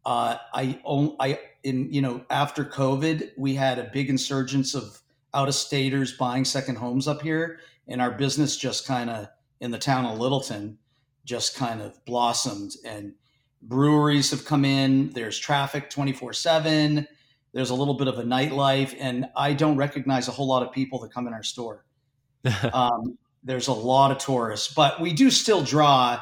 uh, 0.07 0.37
I 0.53 0.81
I 1.19 1.41
in 1.65 1.93
you 1.93 2.03
know 2.03 2.25
after 2.31 2.65
COVID 2.65 3.31
we 3.37 3.55
had 3.55 3.79
a 3.79 3.91
big 3.93 4.11
insurgence 4.11 4.75
of 4.75 5.01
out 5.33 5.49
of 5.49 5.55
staters 5.55 6.17
buying 6.17 6.45
second 6.45 6.77
homes 6.77 7.09
up 7.09 7.21
here, 7.21 7.59
and 7.89 8.01
our 8.01 8.13
business 8.13 8.57
just 8.57 8.87
kind 8.87 9.11
of 9.11 9.27
in 9.61 9.71
the 9.73 9.79
town 9.79 10.05
of 10.05 10.19
Littleton 10.19 10.79
just 11.25 11.57
kind 11.57 11.81
of 11.81 12.05
blossomed 12.05 12.73
and 12.85 13.15
breweries 13.63 14.31
have 14.31 14.45
come 14.45 14.65
in. 14.65 15.11
There's 15.11 15.39
traffic 15.39 15.91
24 15.91 16.33
seven. 16.35 17.09
There's 17.55 17.71
a 17.71 17.75
little 17.75 17.95
bit 17.95 18.09
of 18.09 18.19
a 18.19 18.25
nightlife, 18.25 18.95
and 18.99 19.27
I 19.37 19.53
don't 19.55 19.77
recognize 19.77 20.29
a 20.29 20.33
whole 20.33 20.49
lot 20.49 20.63
of 20.63 20.73
people 20.73 20.99
that 21.01 21.13
come 21.13 21.27
in 21.27 21.33
our 21.33 21.43
store. 21.43 21.85
um, 22.73 23.17
there's 23.45 23.69
a 23.69 23.73
lot 23.73 24.11
of 24.11 24.19
tourists, 24.19 24.75
but 24.75 25.01
we 25.01 25.13
do 25.13 25.31
still 25.31 25.63
draw 25.63 26.21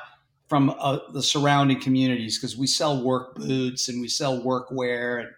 from 0.48 0.74
uh, 0.78 0.98
the 1.12 1.22
surrounding 1.22 1.80
communities 1.80 2.38
because 2.38 2.56
we 2.56 2.66
sell 2.66 3.02
work 3.02 3.34
boots 3.34 3.88
and 3.88 4.00
we 4.00 4.08
sell 4.08 4.42
workwear, 4.42 5.20
and 5.20 5.28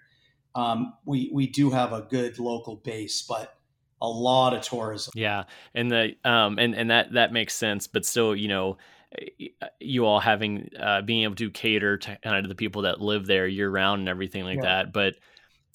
um, 0.57 0.95
we 1.05 1.31
we 1.33 1.47
do 1.47 1.71
have 1.71 1.93
a 1.93 2.03
good 2.03 2.39
local 2.39 2.77
base, 2.77 3.23
but 3.23 3.57
a 4.03 4.09
lot 4.09 4.53
of 4.53 4.63
tourism. 4.63 5.13
Yeah, 5.15 5.45
and 5.75 5.91
the 5.91 6.17
um 6.25 6.59
and 6.59 6.75
and 6.75 6.91
that 6.91 7.13
that 7.13 7.33
makes 7.33 7.55
sense, 7.55 7.87
but 7.87 8.05
still, 8.05 8.35
you 8.35 8.49
know, 8.49 8.79
you 9.81 10.07
all 10.07 10.21
having 10.21 10.71
uh, 10.79 11.03
being 11.03 11.23
able 11.23 11.37
to 11.37 11.51
cater 11.51 11.99
to 11.99 12.19
kind 12.23 12.45
of 12.45 12.49
the 12.49 12.55
people 12.55 12.83
that 12.83 13.01
live 13.01 13.27
there 13.27 13.47
year 13.47 13.71
round 13.71 14.01
and 14.01 14.09
everything 14.09 14.45
like 14.45 14.57
yeah. 14.57 14.63
that, 14.63 14.93
but, 14.93 15.15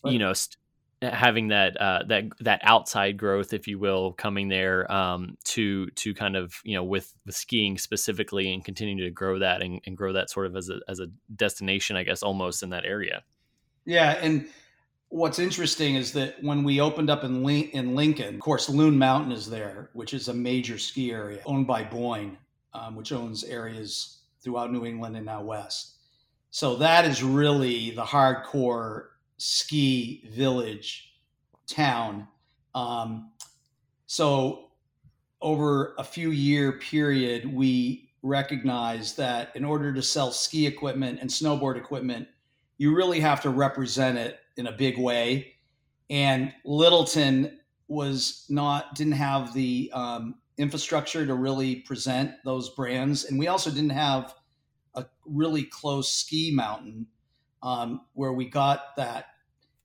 but, 0.01 0.13
you 0.13 0.19
know. 0.19 0.33
St- 0.33 0.57
having 1.01 1.47
that 1.47 1.79
uh, 1.79 2.03
that 2.07 2.25
that 2.41 2.59
outside 2.63 3.17
growth, 3.17 3.53
if 3.53 3.67
you 3.67 3.79
will, 3.79 4.13
coming 4.13 4.49
there 4.49 4.91
um, 4.91 5.37
to 5.45 5.89
to 5.91 6.13
kind 6.13 6.35
of 6.35 6.53
you 6.63 6.75
know 6.75 6.83
with 6.83 7.13
with 7.25 7.35
skiing 7.35 7.77
specifically 7.77 8.53
and 8.53 8.65
continuing 8.65 8.97
to 8.97 9.09
grow 9.09 9.39
that 9.39 9.61
and, 9.61 9.79
and, 9.85 9.95
grow 9.95 10.13
that 10.13 10.29
sort 10.29 10.45
of 10.45 10.55
as 10.55 10.69
a 10.69 10.79
as 10.87 10.99
a 10.99 11.07
destination, 11.35 11.95
I 11.95 12.03
guess 12.03 12.21
almost 12.21 12.63
in 12.63 12.71
that 12.71 12.85
area. 12.85 13.23
Yeah, 13.85 14.17
and 14.21 14.47
what's 15.07 15.39
interesting 15.39 15.95
is 15.95 16.11
that 16.13 16.43
when 16.43 16.63
we 16.63 16.81
opened 16.81 17.09
up 17.09 17.23
in 17.23 17.43
Lin- 17.43 17.69
in 17.69 17.95
Lincoln, 17.95 18.35
of 18.35 18.41
course, 18.41 18.69
Loon 18.69 18.97
Mountain 18.97 19.31
is 19.31 19.49
there, 19.49 19.89
which 19.93 20.13
is 20.13 20.27
a 20.27 20.33
major 20.33 20.77
ski 20.77 21.11
area 21.11 21.39
owned 21.45 21.65
by 21.65 21.83
Boyne, 21.83 22.37
um, 22.73 22.95
which 22.95 23.11
owns 23.11 23.43
areas 23.45 24.17
throughout 24.41 24.71
New 24.71 24.85
England 24.85 25.15
and 25.15 25.25
now 25.25 25.41
West. 25.41 25.95
So 26.51 26.75
that 26.77 27.05
is 27.05 27.23
really 27.23 27.91
the 27.91 28.03
hardcore 28.03 29.09
ski 29.39 30.29
village 30.31 31.13
town. 31.67 32.27
Um, 32.75 33.31
so 34.05 34.69
over 35.41 35.95
a 35.97 36.03
few 36.03 36.31
year 36.31 36.73
period, 36.73 37.51
we 37.51 38.11
recognized 38.21 39.17
that 39.17 39.55
in 39.55 39.63
order 39.63 39.93
to 39.93 40.01
sell 40.01 40.31
ski 40.31 40.67
equipment 40.67 41.19
and 41.21 41.29
snowboard 41.29 41.77
equipment, 41.77 42.27
you 42.77 42.95
really 42.95 43.19
have 43.19 43.41
to 43.41 43.49
represent 43.49 44.17
it 44.17 44.39
in 44.57 44.67
a 44.67 44.71
big 44.71 44.97
way. 44.97 45.53
And 46.09 46.53
Littleton 46.65 47.59
was 47.87 48.45
not 48.49 48.93
didn't 48.95 49.13
have 49.13 49.53
the 49.53 49.89
um, 49.93 50.35
infrastructure 50.57 51.25
to 51.25 51.33
really 51.33 51.77
present 51.77 52.31
those 52.43 52.69
brands, 52.71 53.25
and 53.25 53.39
we 53.39 53.47
also 53.47 53.69
didn't 53.69 53.91
have 53.91 54.35
a 54.95 55.05
really 55.25 55.63
close 55.63 56.11
ski 56.11 56.51
mountain 56.53 57.07
um, 57.63 58.01
where 58.13 58.33
we 58.33 58.45
got 58.45 58.95
that 58.97 59.25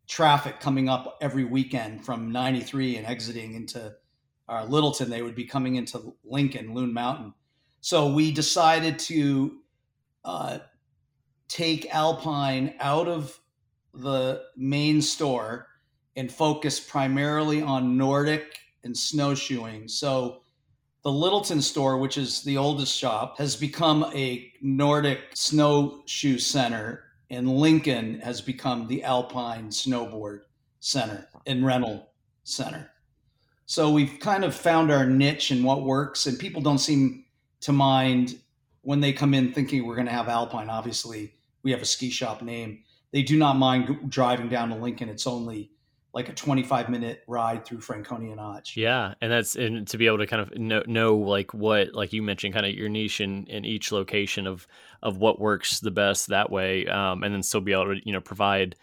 traffic 0.06 0.60
coming 0.60 0.88
up 0.88 1.18
every 1.20 1.44
weekend 1.44 2.04
from 2.04 2.30
93 2.30 2.96
and 2.96 3.06
exiting 3.06 3.54
into 3.54 3.94
uh, 4.48 4.64
Littleton. 4.68 5.10
They 5.10 5.22
would 5.22 5.34
be 5.34 5.44
coming 5.44 5.76
into 5.76 6.14
Lincoln, 6.24 6.74
Loon 6.74 6.92
Mountain. 6.92 7.34
So 7.80 8.12
we 8.12 8.32
decided 8.32 8.98
to 9.00 9.58
uh, 10.24 10.58
take 11.48 11.94
Alpine 11.94 12.74
out 12.80 13.08
of 13.08 13.38
the 13.92 14.42
main 14.56 15.00
store 15.00 15.68
and 16.16 16.30
focus 16.30 16.80
primarily 16.80 17.62
on 17.62 17.96
Nordic 17.96 18.58
and 18.84 18.96
snowshoeing. 18.96 19.88
So 19.88 20.42
the 21.02 21.12
Littleton 21.12 21.60
store, 21.60 21.98
which 21.98 22.16
is 22.16 22.42
the 22.42 22.56
oldest 22.56 22.96
shop, 22.96 23.38
has 23.38 23.56
become 23.56 24.04
a 24.14 24.50
Nordic 24.62 25.20
snowshoe 25.34 26.38
center, 26.38 27.04
and 27.34 27.48
Lincoln 27.48 28.20
has 28.20 28.40
become 28.40 28.86
the 28.86 29.02
Alpine 29.02 29.68
snowboard 29.68 30.40
center 30.80 31.28
and 31.46 31.66
rental 31.66 32.10
center. 32.44 32.90
So 33.66 33.90
we've 33.90 34.18
kind 34.20 34.44
of 34.44 34.54
found 34.54 34.90
our 34.90 35.06
niche 35.06 35.50
and 35.50 35.64
what 35.64 35.82
works, 35.82 36.26
and 36.26 36.38
people 36.38 36.60
don't 36.60 36.78
seem 36.78 37.24
to 37.60 37.72
mind 37.72 38.38
when 38.82 39.00
they 39.00 39.12
come 39.12 39.34
in 39.34 39.52
thinking 39.52 39.86
we're 39.86 39.94
going 39.94 40.06
to 40.06 40.12
have 40.12 40.28
Alpine. 40.28 40.68
Obviously, 40.68 41.34
we 41.62 41.70
have 41.70 41.80
a 41.82 41.86
ski 41.86 42.10
shop 42.10 42.42
name. 42.42 42.82
They 43.10 43.22
do 43.22 43.38
not 43.38 43.56
mind 43.56 44.10
driving 44.10 44.48
down 44.48 44.68
to 44.70 44.74
Lincoln. 44.74 45.08
It's 45.08 45.26
only 45.26 45.70
like 46.14 46.28
a 46.28 46.32
25 46.32 46.88
minute 46.88 47.24
ride 47.26 47.64
through 47.64 47.80
Franconia 47.80 48.36
Notch. 48.36 48.76
Yeah. 48.76 49.14
And 49.20 49.32
that's, 49.32 49.56
and 49.56 49.86
to 49.88 49.98
be 49.98 50.06
able 50.06 50.18
to 50.18 50.26
kind 50.26 50.40
of 50.40 50.56
know, 50.56 50.82
know 50.86 51.16
like 51.16 51.52
what, 51.52 51.92
like 51.92 52.12
you 52.12 52.22
mentioned, 52.22 52.54
kind 52.54 52.64
of 52.64 52.72
your 52.72 52.88
niche 52.88 53.20
in, 53.20 53.46
in 53.46 53.64
each 53.64 53.90
location 53.90 54.46
of, 54.46 54.66
of 55.02 55.18
what 55.18 55.40
works 55.40 55.80
the 55.80 55.90
best 55.90 56.28
that 56.28 56.50
way. 56.50 56.86
Um, 56.86 57.24
and 57.24 57.34
then 57.34 57.42
still 57.42 57.60
be 57.60 57.72
able 57.72 57.96
to, 57.96 58.00
you 58.04 58.12
know, 58.12 58.20
provide, 58.20 58.76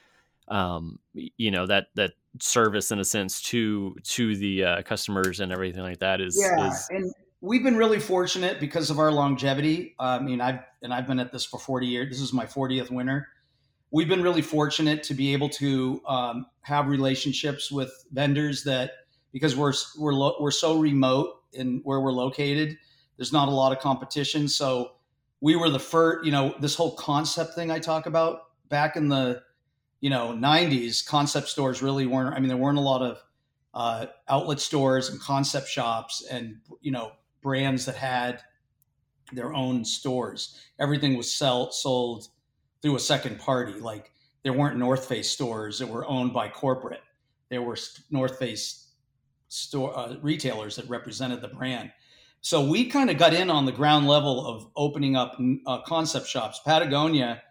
um, 0.49 0.99
you 1.13 1.51
know, 1.51 1.65
that, 1.67 1.87
that 1.95 2.11
service 2.39 2.91
in 2.91 2.99
a 2.99 3.05
sense 3.05 3.41
to, 3.43 3.95
to 4.03 4.35
the 4.35 4.65
uh, 4.65 4.81
customers 4.81 5.39
and 5.39 5.53
everything 5.53 5.83
like 5.83 5.99
that 5.99 6.19
is, 6.19 6.37
yeah. 6.37 6.69
Is... 6.69 6.87
and 6.89 7.13
we've 7.39 7.63
been 7.63 7.77
really 7.77 7.99
fortunate 7.99 8.59
because 8.59 8.89
of 8.89 8.99
our 8.99 9.11
longevity. 9.11 9.95
I 9.97 10.19
mean, 10.19 10.41
I've, 10.41 10.59
and 10.81 10.93
I've 10.93 11.07
been 11.07 11.19
at 11.19 11.31
this 11.31 11.45
for 11.45 11.59
40 11.59 11.87
years. 11.87 12.09
This 12.09 12.19
is 12.19 12.33
my 12.33 12.45
40th 12.45 12.91
winter 12.91 13.29
we've 13.91 14.07
been 14.07 14.23
really 14.23 14.41
fortunate 14.41 15.03
to 15.03 15.13
be 15.13 15.33
able 15.33 15.49
to 15.49 16.01
um, 16.07 16.45
have 16.61 16.87
relationships 16.87 17.71
with 17.71 17.91
vendors 18.11 18.63
that 18.63 18.91
because 19.31 19.55
we're 19.55 19.73
we're 19.97 20.13
lo- 20.13 20.37
we're 20.39 20.51
so 20.51 20.79
remote 20.79 21.41
in 21.53 21.81
where 21.83 21.99
we're 21.99 22.11
located. 22.11 22.77
There's 23.17 23.33
not 23.33 23.49
a 23.49 23.51
lot 23.51 23.71
of 23.71 23.79
competition, 23.79 24.47
so 24.47 24.93
we 25.41 25.55
were 25.55 25.69
the 25.69 25.79
first. 25.79 26.25
You 26.25 26.31
know, 26.31 26.55
this 26.59 26.75
whole 26.75 26.95
concept 26.95 27.53
thing 27.53 27.69
I 27.69 27.79
talk 27.79 28.05
about 28.05 28.39
back 28.69 28.95
in 28.95 29.09
the 29.09 29.43
you 29.99 30.09
know 30.09 30.29
90s. 30.29 31.05
Concept 31.05 31.47
stores 31.47 31.81
really 31.81 32.05
weren't. 32.07 32.35
I 32.35 32.39
mean, 32.39 32.47
there 32.47 32.57
weren't 32.57 32.77
a 32.77 32.81
lot 32.81 33.01
of 33.01 33.21
uh, 33.73 34.07
outlet 34.27 34.59
stores 34.59 35.09
and 35.09 35.19
concept 35.19 35.67
shops 35.67 36.25
and 36.29 36.57
you 36.81 36.91
know 36.91 37.11
brands 37.41 37.85
that 37.85 37.95
had 37.95 38.41
their 39.33 39.53
own 39.53 39.85
stores. 39.85 40.59
Everything 40.79 41.15
was 41.15 41.31
sell, 41.31 41.71
sold 41.71 42.27
through 42.81 42.95
a 42.95 42.99
second 42.99 43.39
party. 43.39 43.73
Like 43.73 44.11
there 44.43 44.53
weren't 44.53 44.77
North 44.77 45.05
Face 45.05 45.29
stores 45.29 45.79
that 45.79 45.87
were 45.87 46.05
owned 46.07 46.33
by 46.33 46.49
corporate. 46.49 47.01
There 47.49 47.61
were 47.61 47.77
North 48.09 48.39
Face 48.39 48.89
store 49.47 49.97
uh, 49.97 50.15
retailers 50.21 50.77
that 50.77 50.87
represented 50.89 51.41
the 51.41 51.49
brand. 51.49 51.91
So 52.41 52.65
we 52.67 52.85
kind 52.85 53.09
of 53.09 53.17
got 53.17 53.33
in 53.33 53.49
on 53.49 53.65
the 53.65 53.71
ground 53.71 54.07
level 54.07 54.45
of 54.45 54.67
opening 54.75 55.15
up 55.15 55.39
uh, 55.67 55.81
concept 55.81 56.27
shops. 56.27 56.59
Patagonia 56.65 57.41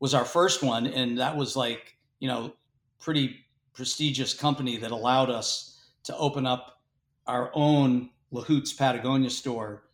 was 0.00 0.14
our 0.14 0.24
first 0.24 0.62
one, 0.62 0.86
and 0.86 1.18
that 1.18 1.36
was 1.36 1.56
like 1.56 1.96
you 2.20 2.28
know 2.28 2.54
pretty 2.98 3.44
prestigious 3.74 4.34
company 4.34 4.76
that 4.76 4.90
allowed 4.90 5.30
us 5.30 5.80
to 6.04 6.16
open 6.16 6.46
up 6.46 6.80
our 7.26 7.50
own 7.54 8.10
Lahout's 8.32 8.72
Patagonia 8.72 9.30
store. 9.30 9.84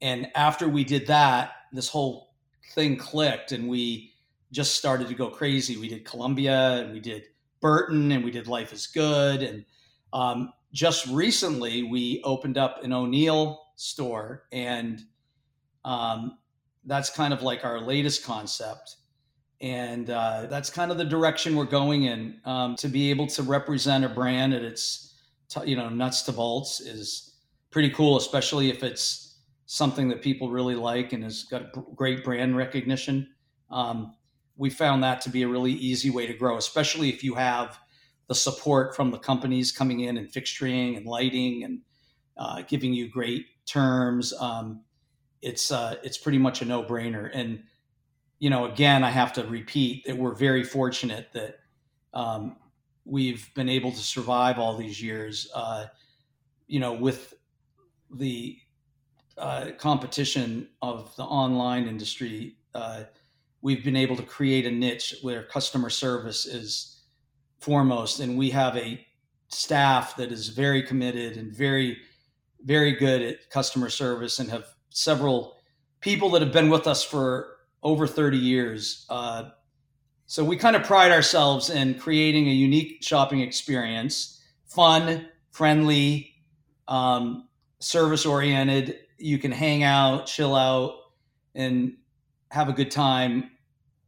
And 0.00 0.28
after 0.34 0.68
we 0.68 0.82
did 0.82 1.06
that, 1.06 1.52
this 1.72 1.88
whole 1.88 2.34
thing 2.74 2.96
clicked, 2.96 3.52
and 3.52 3.68
we 3.68 4.11
just 4.52 4.76
started 4.76 5.08
to 5.08 5.14
go 5.14 5.28
crazy. 5.28 5.76
We 5.76 5.88
did 5.88 6.04
Columbia 6.04 6.82
and 6.82 6.92
we 6.92 7.00
did 7.00 7.24
Burton 7.60 8.12
and 8.12 8.24
we 8.24 8.30
did 8.30 8.46
Life 8.46 8.72
is 8.72 8.86
Good. 8.86 9.42
And 9.42 9.64
um, 10.12 10.52
just 10.72 11.06
recently 11.06 11.82
we 11.84 12.20
opened 12.22 12.58
up 12.58 12.84
an 12.84 12.92
O'Neill 12.92 13.60
store 13.76 14.44
and 14.52 15.00
um, 15.84 16.38
that's 16.84 17.10
kind 17.10 17.32
of 17.32 17.42
like 17.42 17.64
our 17.64 17.80
latest 17.80 18.24
concept. 18.24 18.96
And 19.60 20.10
uh, 20.10 20.46
that's 20.50 20.70
kind 20.70 20.90
of 20.90 20.98
the 20.98 21.04
direction 21.04 21.56
we're 21.56 21.64
going 21.64 22.04
in. 22.04 22.40
Um, 22.44 22.76
to 22.76 22.88
be 22.88 23.10
able 23.10 23.28
to 23.28 23.42
represent 23.42 24.04
a 24.04 24.08
brand 24.08 24.52
at 24.52 24.62
its, 24.62 25.14
t- 25.48 25.70
you 25.70 25.76
know, 25.76 25.88
nuts 25.88 26.22
to 26.22 26.32
bolts 26.32 26.80
is 26.80 27.36
pretty 27.70 27.90
cool, 27.90 28.16
especially 28.16 28.70
if 28.70 28.82
it's 28.82 29.38
something 29.66 30.08
that 30.08 30.20
people 30.20 30.50
really 30.50 30.74
like 30.74 31.12
and 31.12 31.22
has 31.22 31.44
got 31.44 31.72
great 31.94 32.24
brand 32.24 32.56
recognition. 32.56 33.28
Um, 33.70 34.14
we 34.62 34.70
found 34.70 35.02
that 35.02 35.20
to 35.20 35.28
be 35.28 35.42
a 35.42 35.48
really 35.48 35.72
easy 35.72 36.08
way 36.08 36.24
to 36.24 36.32
grow, 36.32 36.56
especially 36.56 37.08
if 37.08 37.24
you 37.24 37.34
have 37.34 37.80
the 38.28 38.34
support 38.34 38.94
from 38.94 39.10
the 39.10 39.18
companies 39.18 39.72
coming 39.72 40.00
in 40.02 40.16
and 40.16 40.28
fixturing 40.28 40.96
and 40.96 41.04
lighting 41.04 41.64
and 41.64 41.80
uh, 42.36 42.62
giving 42.68 42.94
you 42.94 43.08
great 43.08 43.46
terms. 43.66 44.32
Um, 44.38 44.84
it's 45.40 45.72
uh, 45.72 45.96
it's 46.04 46.16
pretty 46.16 46.38
much 46.38 46.62
a 46.62 46.64
no 46.64 46.84
brainer. 46.84 47.28
And 47.34 47.64
you 48.38 48.50
know, 48.50 48.66
again, 48.66 49.02
I 49.02 49.10
have 49.10 49.32
to 49.32 49.42
repeat 49.42 50.04
that 50.06 50.16
we're 50.16 50.36
very 50.36 50.62
fortunate 50.62 51.32
that 51.32 51.56
um, 52.14 52.54
we've 53.04 53.52
been 53.54 53.68
able 53.68 53.90
to 53.90 53.98
survive 53.98 54.60
all 54.60 54.76
these 54.76 55.02
years. 55.02 55.50
Uh, 55.52 55.86
you 56.68 56.78
know, 56.78 56.92
with 56.92 57.34
the 58.14 58.58
uh, 59.36 59.70
competition 59.76 60.68
of 60.82 61.16
the 61.16 61.24
online 61.24 61.88
industry 61.88 62.58
uh, 62.76 63.02
we've 63.62 63.84
been 63.84 63.96
able 63.96 64.16
to 64.16 64.22
create 64.22 64.66
a 64.66 64.70
niche 64.70 65.14
where 65.22 65.44
customer 65.44 65.88
service 65.88 66.44
is 66.46 67.02
foremost 67.60 68.20
and 68.20 68.36
we 68.36 68.50
have 68.50 68.76
a 68.76 69.06
staff 69.48 70.16
that 70.16 70.32
is 70.32 70.48
very 70.48 70.82
committed 70.82 71.36
and 71.36 71.54
very 71.54 71.98
very 72.64 72.92
good 72.92 73.22
at 73.22 73.50
customer 73.50 73.88
service 73.88 74.38
and 74.38 74.50
have 74.50 74.64
several 74.90 75.56
people 76.00 76.30
that 76.30 76.42
have 76.42 76.52
been 76.52 76.68
with 76.68 76.86
us 76.86 77.02
for 77.02 77.56
over 77.82 78.06
30 78.06 78.36
years. 78.36 79.06
Uh, 79.08 79.50
so 80.26 80.44
we 80.44 80.56
kind 80.56 80.76
of 80.76 80.84
pride 80.84 81.12
ourselves 81.12 81.70
in 81.70 81.98
creating 81.98 82.48
a 82.48 82.52
unique 82.52 83.02
shopping 83.02 83.40
experience, 83.40 84.40
fun, 84.66 85.26
friendly, 85.50 86.34
um, 86.88 87.48
service 87.80 88.24
oriented. 88.24 88.98
You 89.18 89.38
can 89.38 89.52
hang 89.52 89.82
out, 89.82 90.26
chill 90.26 90.54
out, 90.54 90.94
and 91.54 91.96
have 92.52 92.68
a 92.68 92.72
good 92.72 92.90
time 92.90 93.50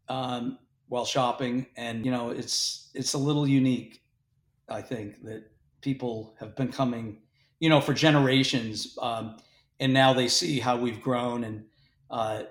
um, 0.09 0.59
while 0.88 1.07
shopping. 1.07 1.66
And 1.76 2.04
you 2.04 2.12
know, 2.12 2.30
it's 2.30 2.90
it's 2.94 3.14
a 3.14 3.18
little 3.18 3.48
unique. 3.48 4.02
I 4.68 4.83
think 4.83 5.22
that 5.24 5.50
people 5.80 6.37
have 6.38 6.54
been 6.54 6.70
coming, 6.70 7.18
you 7.59 7.70
know, 7.70 7.80
for 7.80 7.94
generations, 7.94 8.98
um, 9.00 9.38
and 9.80 9.92
now 9.92 10.12
they 10.12 10.28
see 10.28 10.61
how 10.61 10.76
we've 10.76 11.00
grown, 11.00 11.44
and 11.44 11.64
uh, 12.11 12.42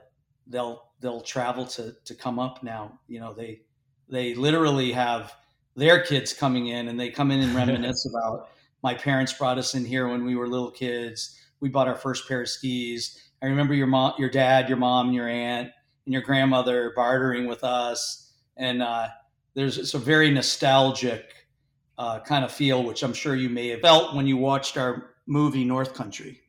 they'll 0.48 0.90
they'll 1.00 1.22
travel 1.22 1.66
to 1.68 1.96
to 2.06 2.16
come 2.16 2.40
up 2.40 2.64
now. 2.64 3.00
You 3.08 3.20
know, 3.20 3.34
they 3.34 3.62
they 4.10 4.34
literally 4.34 4.92
have 4.92 5.36
their 5.76 6.02
kids 6.02 6.34
coming 6.34 6.68
in, 6.68 6.88
and 6.88 7.00
they 7.00 7.12
come 7.12 7.30
in 7.30 7.40
and 7.40 7.56
reminisce 7.56 8.08
about 8.10 8.50
my 8.82 8.96
parents 8.96 9.32
brought 9.34 9.60
us 9.60 9.76
in 9.76 9.86
here 9.86 10.08
when 10.08 10.26
we 10.26 10.36
were 10.36 10.48
little 10.48 10.72
kids. 10.72 11.40
We 11.60 11.70
bought 11.70 11.88
our 11.88 11.96
first 11.96 12.28
pair 12.28 12.42
of 12.42 12.50
skis. 12.50 13.20
I 13.44 13.46
remember 13.46 13.76
your 13.76 13.88
mom, 13.88 14.14
your 14.18 14.30
dad, 14.30 14.70
your 14.70 14.78
mom, 14.78 15.08
and 15.08 15.16
your 15.16 15.30
aunt, 15.30 15.70
and 16.06 16.14
your 16.14 16.22
grandmother 16.22 16.94
bartering 16.96 17.48
with 17.48 17.64
us, 17.64 18.34
and 18.58 18.82
uh, 18.82 19.08
there's 19.54 19.78
it's 19.78 19.94
a 19.94 20.00
very 20.00 20.32
nostalgic 20.32 21.48
uh, 21.98 22.20
kind 22.20 22.44
of 22.44 22.52
feel, 22.52 22.84
which 22.84 23.04
I'm 23.04 23.14
sure 23.14 23.36
you 23.36 23.50
may 23.50 23.70
have 23.70 23.82
felt 23.82 24.16
when 24.16 24.28
you 24.28 24.38
watched 24.38 24.78
our 24.78 25.12
movie 25.28 25.64
North 25.64 25.94
Country. 25.94 26.40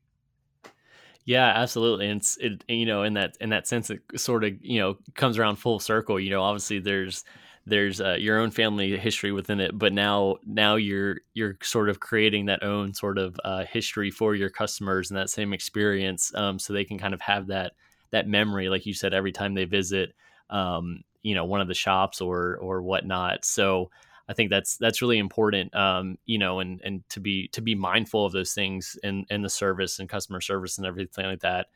Yeah, 1.26 1.46
absolutely. 1.46 2.08
And 2.08 2.20
it's 2.20 2.36
it 2.38 2.64
you 2.68 2.86
know 2.86 3.02
in 3.02 3.14
that 3.14 3.36
in 3.40 3.50
that 3.50 3.66
sense 3.66 3.90
it 3.90 4.00
sort 4.16 4.44
of 4.44 4.62
you 4.62 4.80
know 4.80 4.98
comes 5.14 5.38
around 5.38 5.56
full 5.56 5.78
circle. 5.78 6.20
You 6.20 6.30
know, 6.30 6.42
obviously 6.42 6.80
there's 6.80 7.24
there's 7.66 8.00
uh, 8.00 8.16
your 8.18 8.38
own 8.38 8.50
family 8.50 8.96
history 8.98 9.32
within 9.32 9.58
it, 9.60 9.78
but 9.78 9.92
now 9.92 10.36
now 10.46 10.76
you're 10.76 11.20
you're 11.32 11.56
sort 11.62 11.88
of 11.88 12.00
creating 12.00 12.46
that 12.46 12.62
own 12.62 12.92
sort 12.92 13.16
of 13.16 13.40
uh, 13.44 13.64
history 13.64 14.10
for 14.10 14.34
your 14.34 14.50
customers 14.50 15.10
and 15.10 15.18
that 15.18 15.30
same 15.30 15.54
experience, 15.54 16.30
um, 16.34 16.58
so 16.58 16.72
they 16.72 16.84
can 16.84 16.98
kind 16.98 17.14
of 17.14 17.22
have 17.22 17.46
that 17.46 17.72
that 18.14 18.28
memory, 18.28 18.68
like 18.68 18.86
you 18.86 18.94
said, 18.94 19.12
every 19.12 19.32
time 19.32 19.54
they 19.54 19.64
visit, 19.64 20.14
um, 20.48 21.02
you 21.22 21.34
know, 21.34 21.44
one 21.44 21.60
of 21.60 21.66
the 21.66 21.74
shops 21.74 22.20
or 22.20 22.56
or 22.56 22.80
whatnot. 22.80 23.44
So 23.44 23.90
I 24.28 24.34
think 24.34 24.50
that's 24.50 24.76
that's 24.76 25.02
really 25.02 25.18
important, 25.18 25.74
um, 25.74 26.16
you 26.24 26.38
know, 26.38 26.60
and 26.60 26.80
and 26.84 27.02
to 27.10 27.20
be 27.20 27.48
to 27.48 27.60
be 27.60 27.74
mindful 27.74 28.24
of 28.24 28.32
those 28.32 28.52
things 28.52 28.96
in 29.02 29.26
in 29.30 29.42
the 29.42 29.50
service 29.50 29.98
and 29.98 30.08
customer 30.08 30.40
service 30.40 30.78
and 30.78 30.86
everything 30.86 31.26
like 31.26 31.40
that, 31.40 31.66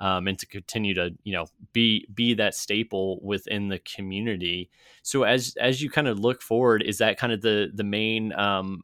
um, 0.00 0.26
and 0.26 0.36
to 0.40 0.46
continue 0.46 0.94
to 0.94 1.10
you 1.22 1.32
know 1.32 1.46
be 1.72 2.08
be 2.12 2.34
that 2.34 2.56
staple 2.56 3.20
within 3.22 3.68
the 3.68 3.78
community. 3.78 4.70
So 5.02 5.22
as 5.22 5.54
as 5.60 5.80
you 5.80 5.90
kind 5.90 6.08
of 6.08 6.18
look 6.18 6.42
forward, 6.42 6.82
is 6.82 6.98
that 6.98 7.18
kind 7.18 7.32
of 7.32 7.40
the 7.40 7.70
the 7.72 7.84
main 7.84 8.32
um, 8.32 8.82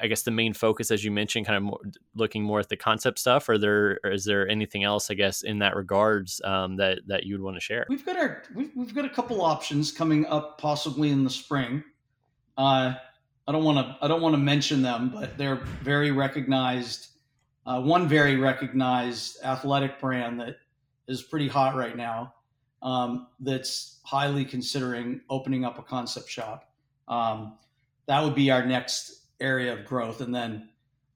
I 0.00 0.06
guess 0.06 0.22
the 0.22 0.30
main 0.30 0.54
focus, 0.54 0.90
as 0.90 1.04
you 1.04 1.10
mentioned, 1.10 1.46
kind 1.46 1.56
of 1.56 1.62
more, 1.62 1.80
looking 2.14 2.42
more 2.42 2.60
at 2.60 2.68
the 2.68 2.76
concept 2.76 3.18
stuff, 3.18 3.48
or 3.48 3.58
there 3.58 3.98
or 4.04 4.10
is 4.10 4.24
there 4.24 4.48
anything 4.48 4.84
else, 4.84 5.10
I 5.10 5.14
guess, 5.14 5.42
in 5.42 5.58
that 5.60 5.76
regards 5.76 6.40
um, 6.44 6.76
that 6.76 7.00
that 7.06 7.24
you 7.24 7.34
would 7.34 7.42
want 7.42 7.56
to 7.56 7.60
share? 7.60 7.86
We've 7.88 8.04
got 8.04 8.16
our 8.16 8.42
we've, 8.54 8.70
we've 8.74 8.94
got 8.94 9.04
a 9.04 9.10
couple 9.10 9.42
options 9.42 9.92
coming 9.92 10.26
up, 10.26 10.58
possibly 10.58 11.10
in 11.10 11.24
the 11.24 11.30
spring. 11.30 11.84
Uh, 12.56 12.94
I 13.46 13.52
don't 13.52 13.64
want 13.64 13.78
to 13.78 13.96
I 14.02 14.08
don't 14.08 14.22
want 14.22 14.34
to 14.34 14.40
mention 14.40 14.82
them, 14.82 15.10
but 15.12 15.38
they're 15.38 15.56
very 15.82 16.10
recognized. 16.10 17.08
Uh, 17.66 17.82
one 17.82 18.08
very 18.08 18.36
recognized 18.36 19.38
athletic 19.44 20.00
brand 20.00 20.40
that 20.40 20.56
is 21.06 21.22
pretty 21.22 21.48
hot 21.48 21.76
right 21.76 21.96
now. 21.96 22.34
Um, 22.82 23.26
that's 23.40 24.00
highly 24.04 24.44
considering 24.44 25.20
opening 25.28 25.64
up 25.64 25.78
a 25.78 25.82
concept 25.82 26.30
shop. 26.30 26.70
Um, 27.08 27.58
that 28.06 28.22
would 28.24 28.34
be 28.34 28.50
our 28.50 28.64
next 28.64 29.27
area 29.40 29.72
of 29.72 29.84
growth, 29.84 30.20
and 30.20 30.34
then 30.34 30.68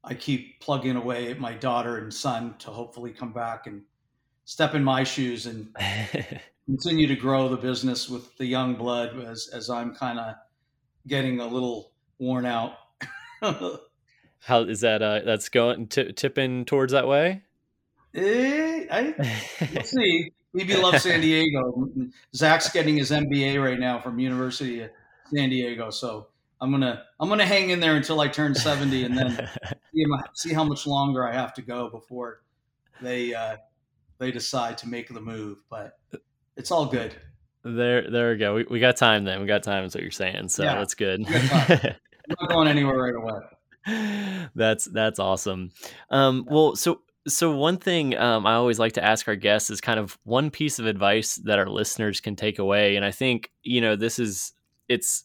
I 0.05 0.15
keep 0.15 0.61
plugging 0.61 0.97
away 0.97 1.31
at 1.31 1.39
my 1.39 1.55
daughter 1.55 1.99
and 1.99 2.13
son 2.13 2.55
to 2.61 2.71
hopefully 2.71 3.11
come 3.11 3.33
back 3.33 3.67
and 3.67 3.83
step 4.45 4.75
in 4.75 4.83
my 4.83 5.05
shoes 5.05 5.47
and 5.47 5.75
continue 6.67 7.07
to 7.07 7.17
grow 7.17 7.49
the 7.49 7.57
business 7.57 8.09
with 8.09 8.37
the 8.37 8.47
young 8.47 8.75
blood 8.75 9.19
as 9.25 9.49
as 9.53 9.71
I'm 9.71 9.95
kind 9.95 10.19
of 10.19 10.35
getting 11.07 11.41
a 11.41 11.47
little 11.47 11.93
worn 12.19 12.47
out. 12.47 12.75
How 14.41 14.63
is 14.63 14.81
that? 14.81 15.03
Uh, 15.03 15.21
that's 15.25 15.49
going 15.49 15.87
t- 15.87 16.13
tipping 16.13 16.65
towards 16.65 16.93
that 16.93 17.07
way. 17.07 17.43
Eh, 18.15 18.87
I, 18.91 19.15
let's 19.73 19.91
see. 19.97 20.33
Maybe 20.53 20.77
love 20.77 21.01
San 21.01 21.21
Diego. 21.23 21.89
Zach's 22.35 22.71
getting 22.71 22.97
his 22.97 23.11
MBA 23.11 23.63
right 23.63 23.79
now 23.79 23.99
from 24.01 24.19
University 24.19 24.83
of 24.83 24.91
San 25.33 25.49
Diego, 25.49 25.91
so 25.91 26.29
I'm 26.63 26.71
gonna 26.71 27.03
I'm 27.19 27.29
gonna 27.29 27.45
hang 27.45 27.71
in 27.71 27.81
there 27.81 27.97
until 27.97 28.21
I 28.21 28.29
turn 28.29 28.55
70, 28.55 29.05
and 29.05 29.19
then 29.19 29.51
see, 29.95 30.07
see 30.35 30.55
how 30.55 30.63
much 30.63 30.87
longer 30.87 31.27
I 31.27 31.33
have 31.33 31.53
to 31.55 31.63
go 31.63 31.91
before 31.91 32.43
they 33.03 33.35
uh, 33.35 33.57
they 34.19 34.31
decide 34.31 34.79
to 34.79 34.89
make 34.89 35.09
the 35.09 35.21
move. 35.21 35.59
But 35.69 35.99
it's 36.57 36.71
all 36.71 36.87
good. 36.87 37.17
There, 37.65 38.09
there 38.09 38.31
we 38.31 38.37
go. 38.37 38.55
We, 38.55 38.67
we 38.71 38.81
got 38.81 38.97
time 38.97 39.25
then. 39.25 39.41
We 39.41 39.47
got 39.47 39.65
time. 39.65 39.85
Is 39.85 39.95
what 39.95 40.03
you're 40.03 40.13
saying. 40.13 40.49
So 40.51 40.63
yeah, 40.63 40.77
that's 40.77 40.95
good. 40.95 41.27
I'm 41.29 41.95
not 42.41 42.49
going 42.49 42.69
anywhere 42.69 42.97
right 42.97 43.15
away. 43.15 44.49
That's 44.55 44.85
that's 44.85 45.19
awesome. 45.19 45.71
Um, 46.11 46.47
well, 46.49 46.77
so 46.77 47.01
so 47.27 47.57
one 47.57 47.79
thing 47.79 48.17
um, 48.17 48.47
I 48.47 48.55
always 48.55 48.79
like 48.79 48.93
to 48.93 49.05
ask 49.05 49.27
our 49.27 49.35
guests 49.35 49.69
is 49.69 49.81
kind 49.81 49.99
of 49.99 50.17
one 50.23 50.51
piece 50.51 50.79
of 50.79 50.87
advice 50.87 51.37
that 51.45 51.59
our 51.59 51.69
listeners 51.69 52.21
can 52.21 52.37
take 52.37 52.61
away, 52.61 52.95
and 52.95 53.05
I 53.05 53.11
think 53.11 53.51
you 53.65 53.81
know 53.81 53.97
this 53.97 54.21
is 54.21 54.53
it's 54.89 55.25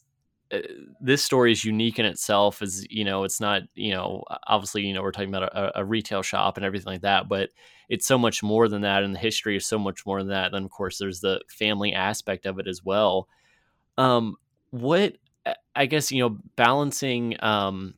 this 1.00 1.22
story 1.22 1.52
is 1.52 1.64
unique 1.64 1.98
in 1.98 2.06
itself 2.06 2.62
as 2.62 2.86
you 2.90 3.04
know 3.04 3.24
it's 3.24 3.40
not 3.40 3.62
you 3.74 3.92
know 3.92 4.24
obviously 4.46 4.82
you 4.82 4.94
know 4.94 5.02
we're 5.02 5.12
talking 5.12 5.28
about 5.28 5.42
a, 5.54 5.80
a, 5.80 5.84
retail 5.84 6.22
shop 6.22 6.56
and 6.56 6.64
everything 6.64 6.90
like 6.90 7.02
that 7.02 7.28
but 7.28 7.50
it's 7.88 8.06
so 8.06 8.16
much 8.16 8.42
more 8.42 8.66
than 8.68 8.82
that 8.82 9.02
and 9.02 9.14
the 9.14 9.18
history 9.18 9.56
is 9.56 9.66
so 9.66 9.78
much 9.78 10.06
more 10.06 10.20
than 10.20 10.28
that 10.28 10.52
then 10.52 10.64
of 10.64 10.70
course 10.70 10.98
there's 10.98 11.20
the 11.20 11.40
family 11.48 11.92
aspect 11.92 12.46
of 12.46 12.58
it 12.58 12.66
as 12.66 12.84
well. 12.84 13.28
Um 13.96 14.36
what 14.70 15.14
i 15.74 15.86
guess 15.86 16.12
you 16.12 16.22
know 16.22 16.38
balancing 16.56 17.34
um 17.42 17.94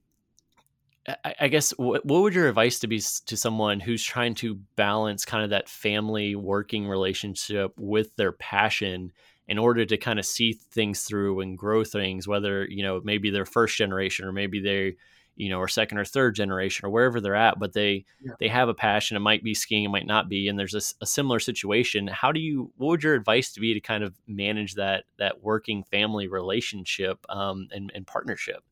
I, 1.25 1.35
I 1.41 1.49
guess 1.49 1.71
what, 1.71 2.05
what 2.05 2.23
would 2.23 2.35
your 2.35 2.49
advice 2.49 2.79
to 2.81 2.87
be 2.87 3.01
to 3.27 3.37
someone 3.37 3.81
who's 3.81 4.05
trying 4.05 4.35
to 4.37 4.57
balance 4.77 5.25
kind 5.25 5.43
of 5.43 5.51
that 5.51 5.69
family 5.69 6.37
working 6.37 6.87
relationship 6.87 7.73
with 7.79 8.15
their 8.17 8.33
passion 8.33 9.13
in 9.51 9.59
order 9.59 9.85
to 9.85 9.97
kind 9.97 10.21
of 10.21 10.25
see 10.25 10.53
things 10.53 11.03
through 11.03 11.41
and 11.41 11.59
grow 11.59 11.83
things, 11.83 12.29
whether, 12.29 12.65
you 12.67 12.85
know, 12.85 13.01
maybe 13.03 13.31
they're 13.31 13.45
first 13.45 13.77
generation 13.77 14.25
or 14.25 14.31
maybe 14.31 14.61
they, 14.61 14.95
you 15.35 15.49
know, 15.49 15.59
or 15.59 15.67
second 15.67 15.99
or 15.99 16.05
third 16.05 16.37
generation 16.37 16.87
or 16.87 16.91
wherever 16.91 17.21
they're 17.21 17.35
at, 17.35 17.59
but 17.59 17.73
they 17.73 18.05
yeah. 18.23 18.35
they 18.39 18.47
have 18.47 18.69
a 18.69 18.75
passion. 18.75 19.17
It 19.17 19.21
might 19.21 19.43
be 19.43 19.55
skiing, 19.55 19.85
it 19.85 19.89
might 19.89 20.07
not 20.07 20.29
be, 20.29 20.47
and 20.47 20.57
there's 20.57 20.75
a, 20.75 21.03
a, 21.03 21.07
similar 21.07 21.41
situation. 21.41 22.07
How 22.07 22.31
do 22.31 22.39
you? 22.39 22.71
What 22.77 22.89
would 22.89 23.03
your 23.03 23.15
advice 23.15 23.53
to 23.55 23.61
be 23.61 23.75
to 23.75 23.81
kind 23.81 24.05
of 24.05 24.15
manage 24.29 24.75
that 24.75 25.05
that 25.19 25.43
working 25.43 25.83
family 25.83 26.29
relationship 26.29 27.19
um, 27.29 27.67
and, 27.73 27.91
and 27.93 28.07
partnership? 28.07 28.63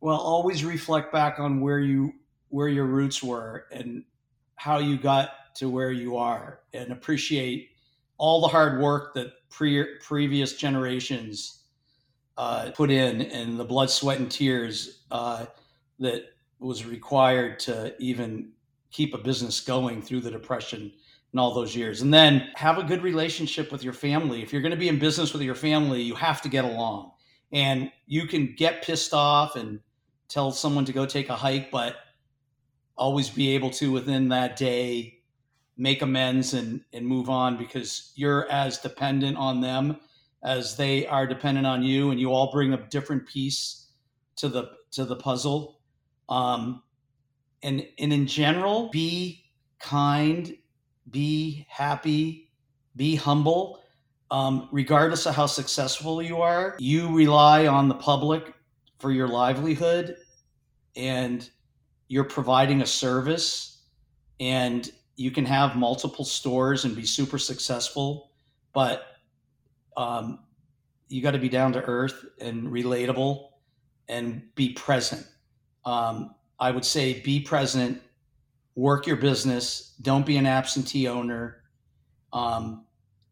Well, 0.00 0.18
always 0.18 0.64
reflect 0.64 1.12
back 1.12 1.40
on 1.40 1.60
where 1.60 1.80
you 1.80 2.12
where 2.48 2.68
your 2.68 2.86
roots 2.86 3.24
were 3.24 3.66
and 3.72 4.04
how 4.54 4.78
you 4.78 4.98
got 4.98 5.54
to 5.56 5.68
where 5.68 5.90
you 5.90 6.16
are, 6.16 6.60
and 6.72 6.92
appreciate 6.92 7.70
all 8.22 8.40
the 8.40 8.46
hard 8.46 8.80
work 8.80 9.14
that 9.14 9.32
pre- 9.50 9.96
previous 9.98 10.52
generations 10.52 11.64
uh, 12.38 12.70
put 12.70 12.88
in 12.88 13.22
and 13.22 13.58
the 13.58 13.64
blood, 13.64 13.90
sweat, 13.90 14.20
and 14.20 14.30
tears 14.30 15.02
uh, 15.10 15.44
that 15.98 16.26
was 16.60 16.86
required 16.86 17.58
to 17.58 17.92
even 18.00 18.52
keep 18.92 19.12
a 19.12 19.18
business 19.18 19.60
going 19.60 20.00
through 20.00 20.20
the 20.20 20.30
depression 20.30 20.92
and 21.32 21.40
all 21.40 21.52
those 21.52 21.74
years. 21.74 22.00
And 22.02 22.14
then 22.14 22.48
have 22.54 22.78
a 22.78 22.84
good 22.84 23.02
relationship 23.02 23.72
with 23.72 23.82
your 23.82 23.92
family. 23.92 24.40
If 24.40 24.52
you're 24.52 24.62
going 24.62 24.70
to 24.70 24.78
be 24.78 24.88
in 24.88 25.00
business 25.00 25.32
with 25.32 25.42
your 25.42 25.56
family, 25.56 26.00
you 26.00 26.14
have 26.14 26.40
to 26.42 26.48
get 26.48 26.64
along. 26.64 27.10
And 27.50 27.90
you 28.06 28.28
can 28.28 28.54
get 28.56 28.84
pissed 28.84 29.12
off 29.12 29.56
and 29.56 29.80
tell 30.28 30.52
someone 30.52 30.84
to 30.84 30.92
go 30.92 31.06
take 31.06 31.28
a 31.28 31.34
hike, 31.34 31.72
but 31.72 31.96
always 32.96 33.28
be 33.28 33.56
able 33.56 33.70
to 33.70 33.90
within 33.90 34.28
that 34.28 34.54
day 34.54 35.21
make 35.82 36.00
amends 36.00 36.54
and 36.54 36.80
and 36.92 37.04
move 37.04 37.28
on 37.28 37.58
because 37.58 38.12
you're 38.14 38.48
as 38.50 38.78
dependent 38.78 39.36
on 39.36 39.60
them 39.60 39.96
as 40.44 40.76
they 40.76 41.06
are 41.08 41.26
dependent 41.26 41.66
on 41.66 41.82
you 41.82 42.12
and 42.12 42.20
you 42.20 42.32
all 42.32 42.52
bring 42.52 42.72
a 42.72 42.86
different 42.88 43.26
piece 43.26 43.88
to 44.36 44.48
the 44.48 44.70
to 44.92 45.04
the 45.04 45.16
puzzle. 45.16 45.80
Um 46.28 46.82
and 47.64 47.84
and 47.98 48.12
in 48.12 48.26
general 48.28 48.90
be 48.90 49.44
kind 49.80 50.56
be 51.10 51.66
happy 51.68 52.50
be 52.94 53.16
humble. 53.16 53.80
Um, 54.30 54.70
regardless 54.72 55.26
of 55.26 55.34
how 55.34 55.44
successful 55.44 56.22
you 56.22 56.40
are 56.40 56.74
you 56.78 57.14
rely 57.14 57.66
on 57.66 57.88
the 57.88 57.94
public 57.94 58.54
for 58.98 59.10
your 59.10 59.28
livelihood 59.28 60.16
and 60.96 61.50
you're 62.08 62.24
providing 62.24 62.80
a 62.82 62.86
service. 62.86 63.82
And 64.40 64.90
you 65.16 65.30
can 65.30 65.44
have 65.44 65.76
multiple 65.76 66.24
stores 66.24 66.84
and 66.84 66.96
be 66.96 67.04
super 67.04 67.38
successful, 67.38 68.30
but 68.72 69.06
um, 69.96 70.40
you 71.08 71.22
got 71.22 71.32
to 71.32 71.38
be 71.38 71.48
down 71.48 71.72
to 71.74 71.82
earth 71.82 72.24
and 72.40 72.68
relatable 72.68 73.48
and 74.08 74.42
be 74.54 74.72
present. 74.72 75.26
Um, 75.84 76.34
I 76.58 76.70
would 76.70 76.84
say 76.84 77.20
be 77.20 77.40
present, 77.40 78.00
work 78.74 79.06
your 79.06 79.16
business, 79.16 79.94
don't 80.00 80.24
be 80.24 80.36
an 80.36 80.46
absentee 80.46 81.08
owner, 81.08 81.62
um, 82.32 82.86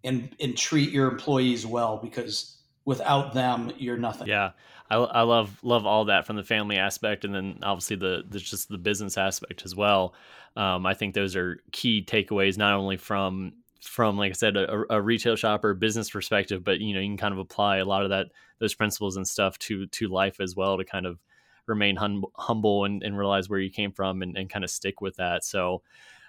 and 0.05 0.35
and 0.41 0.57
treat 0.57 0.91
your 0.91 1.11
employees 1.11 1.67
well 1.67 1.99
because 2.03 2.60
without 2.91 3.33
them, 3.33 3.73
you're 3.79 3.97
nothing. 3.97 4.27
Yeah, 4.27 4.51
I, 4.91 4.97
I 4.97 5.23
love 5.23 5.57
love 5.63 5.87
all 5.87 6.07
that 6.07 6.27
from 6.27 6.35
the 6.35 6.43
family 6.43 6.77
aspect, 6.77 7.25
and 7.25 7.33
then 7.33 7.61
obviously 7.63 7.95
the, 7.95 8.25
the 8.29 8.41
just 8.41 8.69
the 8.69 8.79
business 8.79 9.17
aspect 9.17 9.65
as 9.65 9.77
well. 9.77 10.13
Um, 10.57 10.85
I 10.85 10.95
think 10.95 11.15
those 11.15 11.37
are 11.37 11.63
key 11.71 12.05
takeaways, 12.05 12.59
not 12.59 12.75
only 12.75 12.97
from 12.97 13.53
from 13.81 14.19
like 14.19 14.31
I 14.31 14.35
said, 14.35 14.57
a, 14.57 14.93
a, 14.93 15.01
retail 15.01 15.37
shop 15.37 15.65
or 15.65 15.73
business 15.73 16.11
perspective, 16.11 16.65
but 16.65 16.81
you 16.81 16.93
know 16.93 17.01
you 17.01 17.07
can 17.07 17.17
kind 17.17 17.33
of 17.33 17.39
apply 17.39 17.77
a 17.77 17.85
lot 17.85 18.03
of 18.03 18.11
that 18.11 18.27
those 18.59 18.75
principles 18.75 19.17
and 19.17 19.27
stuff 19.27 19.57
to 19.61 19.87
to 19.87 20.09
life 20.09 20.41
as 20.41 20.57
well 20.57 20.77
to 20.77 20.85
kind 20.85 21.07
of 21.07 21.21
remain 21.67 21.95
hum- 21.95 22.25
humble 22.35 22.85
and, 22.85 23.05
and, 23.05 23.17
realize 23.17 23.49
where 23.49 23.61
you 23.61 23.71
came 23.71 23.93
from 23.93 24.23
and, 24.23 24.37
and 24.37 24.51
kind 24.51 24.65
of 24.65 24.71
stick 24.71 25.01
with 25.01 25.15
that. 25.17 25.45
So, 25.45 25.83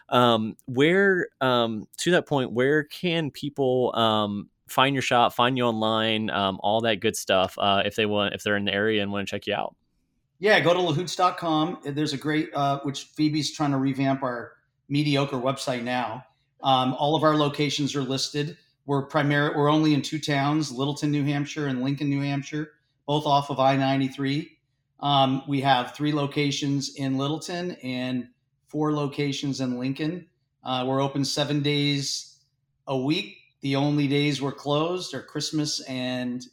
um, 0.09 0.55
where 0.65 1.29
um, 1.39 1.87
to 1.97 2.11
that 2.11 2.27
point, 2.27 2.51
where 2.51 2.83
can 2.83 3.31
people 3.31 3.95
um, 3.95 4.49
find 4.71 4.95
your 4.95 5.01
shop, 5.01 5.33
find 5.33 5.57
you 5.57 5.63
online, 5.63 6.29
um, 6.29 6.59
all 6.61 6.81
that 6.81 6.99
good 6.99 7.15
stuff 7.15 7.55
uh, 7.57 7.83
if 7.85 7.95
they 7.95 8.05
want 8.05 8.33
if 8.33 8.43
they're 8.43 8.57
in 8.57 8.65
the 8.65 8.73
area 8.73 9.01
and 9.01 9.11
want 9.11 9.27
to 9.27 9.31
check 9.31 9.47
you 9.47 9.53
out? 9.53 9.75
Yeah, 10.39 10.59
go 10.59 10.73
to 10.73 10.79
lahouts.com. 10.79 11.79
There's 11.85 12.13
a 12.13 12.17
great 12.17 12.49
uh, 12.53 12.79
which 12.79 13.05
Phoebe's 13.15 13.51
trying 13.51 13.71
to 13.71 13.77
revamp 13.77 14.23
our 14.23 14.53
mediocre 14.89 15.37
website 15.37 15.83
now. 15.83 16.25
Um, 16.63 16.95
all 16.95 17.15
of 17.15 17.23
our 17.23 17.35
locations 17.35 17.95
are 17.95 18.01
listed. 18.01 18.57
We're 18.85 19.03
primary. 19.03 19.55
We're 19.55 19.71
only 19.71 19.93
in 19.93 20.01
two 20.01 20.19
towns: 20.19 20.71
Littleton, 20.71 21.11
New 21.11 21.23
Hampshire, 21.23 21.67
and 21.67 21.83
Lincoln, 21.83 22.09
New 22.09 22.21
Hampshire, 22.21 22.71
both 23.05 23.25
off 23.25 23.49
of 23.49 23.59
I-93. 23.59 24.49
Um, 24.99 25.43
we 25.47 25.61
have 25.61 25.95
three 25.95 26.11
locations 26.11 26.95
in 26.95 27.17
Littleton 27.17 27.71
and 27.83 28.27
four 28.67 28.93
locations 28.93 29.61
in 29.61 29.77
Lincoln. 29.77 30.27
Uh, 30.63 30.85
we're 30.87 31.01
open 31.01 31.25
seven 31.25 31.61
days 31.61 32.37
a 32.87 32.97
week. 32.97 33.40
The 33.61 33.75
only 33.75 34.07
days 34.07 34.41
we're 34.41 34.51
closed 34.51 35.13
are 35.13 35.21
Christmas 35.21 35.81
and 35.81 36.43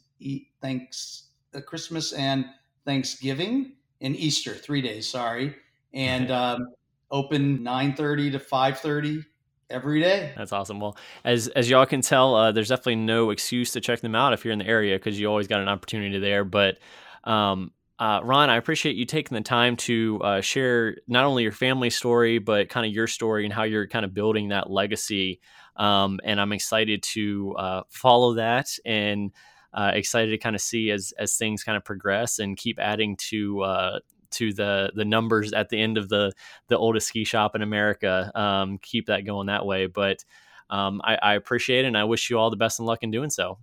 thanks 0.61 1.29
uh, 1.53 1.61
Christmas 1.61 2.13
and 2.13 2.45
Thanksgiving 2.85 3.73
and 4.01 4.15
Easter, 4.15 4.53
three 4.53 4.81
days. 4.81 5.09
Sorry, 5.09 5.55
and 5.93 6.31
um, 6.31 6.67
open 7.11 7.63
nine 7.63 7.95
thirty 7.95 8.31
to 8.31 8.39
five 8.39 8.79
thirty 8.79 9.23
every 9.69 10.01
day. 10.01 10.33
That's 10.35 10.51
awesome. 10.53 10.79
Well, 10.79 10.97
as 11.23 11.47
as 11.49 11.69
y'all 11.69 11.85
can 11.85 12.01
tell, 12.01 12.35
uh, 12.35 12.51
there's 12.51 12.69
definitely 12.69 12.97
no 12.97 13.31
excuse 13.31 13.71
to 13.73 13.81
check 13.81 14.01
them 14.01 14.15
out 14.15 14.33
if 14.33 14.45
you're 14.45 14.53
in 14.53 14.59
the 14.59 14.67
area 14.67 14.95
because 14.95 15.19
you 15.19 15.27
always 15.27 15.47
got 15.47 15.61
an 15.61 15.67
opportunity 15.67 16.19
there. 16.19 16.43
But 16.43 16.77
um, 17.23 17.71
uh, 17.99 18.21
Ron, 18.23 18.49
I 18.49 18.55
appreciate 18.55 18.95
you 18.95 19.05
taking 19.05 19.35
the 19.35 19.41
time 19.41 19.75
to 19.77 20.21
uh, 20.23 20.41
share 20.41 20.97
not 21.07 21.25
only 21.25 21.43
your 21.43 21.51
family 21.51 21.89
story, 21.89 22.39
but 22.39 22.69
kind 22.69 22.85
of 22.85 22.93
your 22.93 23.07
story 23.07 23.43
and 23.43 23.53
how 23.53 23.63
you're 23.63 23.87
kind 23.87 24.05
of 24.05 24.13
building 24.13 24.49
that 24.49 24.69
legacy. 24.69 25.41
Um, 25.75 26.19
and 26.23 26.39
I'm 26.39 26.51
excited 26.51 27.03
to 27.03 27.55
uh, 27.57 27.83
follow 27.89 28.33
that 28.35 28.69
and 28.85 29.31
uh, 29.73 29.91
excited 29.93 30.31
to 30.31 30.37
kind 30.37 30.55
of 30.55 30.61
see 30.61 30.91
as 30.91 31.13
as 31.17 31.35
things 31.35 31.63
kind 31.63 31.77
of 31.77 31.85
progress 31.85 32.39
and 32.39 32.57
keep 32.57 32.79
adding 32.79 33.15
to 33.17 33.61
uh, 33.61 33.99
to 34.31 34.53
the 34.53 34.91
the 34.95 35.05
numbers 35.05 35.53
at 35.53 35.69
the 35.69 35.79
end 35.79 35.97
of 35.97 36.09
the 36.09 36.31
the 36.67 36.77
oldest 36.77 37.07
ski 37.07 37.23
shop 37.23 37.55
in 37.55 37.61
America. 37.61 38.31
Um, 38.35 38.77
keep 38.79 39.07
that 39.07 39.25
going 39.25 39.47
that 39.47 39.65
way. 39.65 39.87
But 39.87 40.23
um, 40.69 41.01
I, 41.03 41.15
I, 41.15 41.33
appreciate 41.33 41.85
it, 41.85 41.87
and 41.87 41.97
I 41.97 42.03
wish 42.03 42.29
you 42.29 42.37
all 42.37 42.51
the 42.51 42.55
best 42.55 42.79
and 42.79 42.85
luck 42.85 43.01
in 43.01 43.09
doing 43.09 43.31
so. 43.31 43.57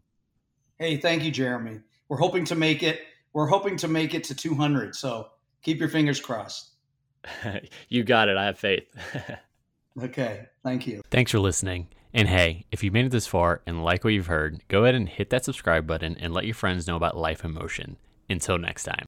Hey, 0.79 0.97
thank 0.97 1.23
you, 1.23 1.31
Jeremy. 1.31 1.81
We're 2.09 2.19
hoping 2.19 2.45
to 2.47 2.57
make 2.57 2.83
it. 2.83 3.03
We're 3.33 3.47
hoping 3.47 3.77
to 3.79 3.89
make 3.89 4.15
it 4.15 4.25
to 4.25 4.35
200. 4.35 4.95
So 4.97 5.29
keep 5.63 5.79
your 5.79 5.89
fingers 5.89 6.21
crossed. 6.21 6.71
you 7.89 8.03
got 8.03 8.29
it. 8.29 8.37
I 8.37 8.47
have 8.47 8.59
faith. 8.59 8.89
okay. 10.03 10.47
Thank 10.65 10.87
you. 10.87 11.03
Thanks 11.11 11.31
for 11.31 11.39
listening. 11.39 11.89
And 12.17 12.31
hey, 12.31 12.65
if 12.73 12.83
you've 12.83 12.95
made 12.95 13.05
it 13.05 13.13
this 13.13 13.27
far 13.27 13.61
and 13.67 13.85
like 13.85 14.03
what 14.03 14.15
you've 14.15 14.29
heard, 14.29 14.63
go 14.69 14.85
ahead 14.85 14.95
and 14.95 15.07
hit 15.07 15.29
that 15.29 15.45
subscribe 15.45 15.87
button 15.87 16.17
and 16.19 16.33
let 16.33 16.47
your 16.47 16.55
friends 16.55 16.87
know 16.89 16.97
about 16.97 17.15
Life 17.15 17.45
in 17.45 17.53
Motion. 17.53 17.99
Until 18.31 18.57
next 18.57 18.85
time. 18.85 19.05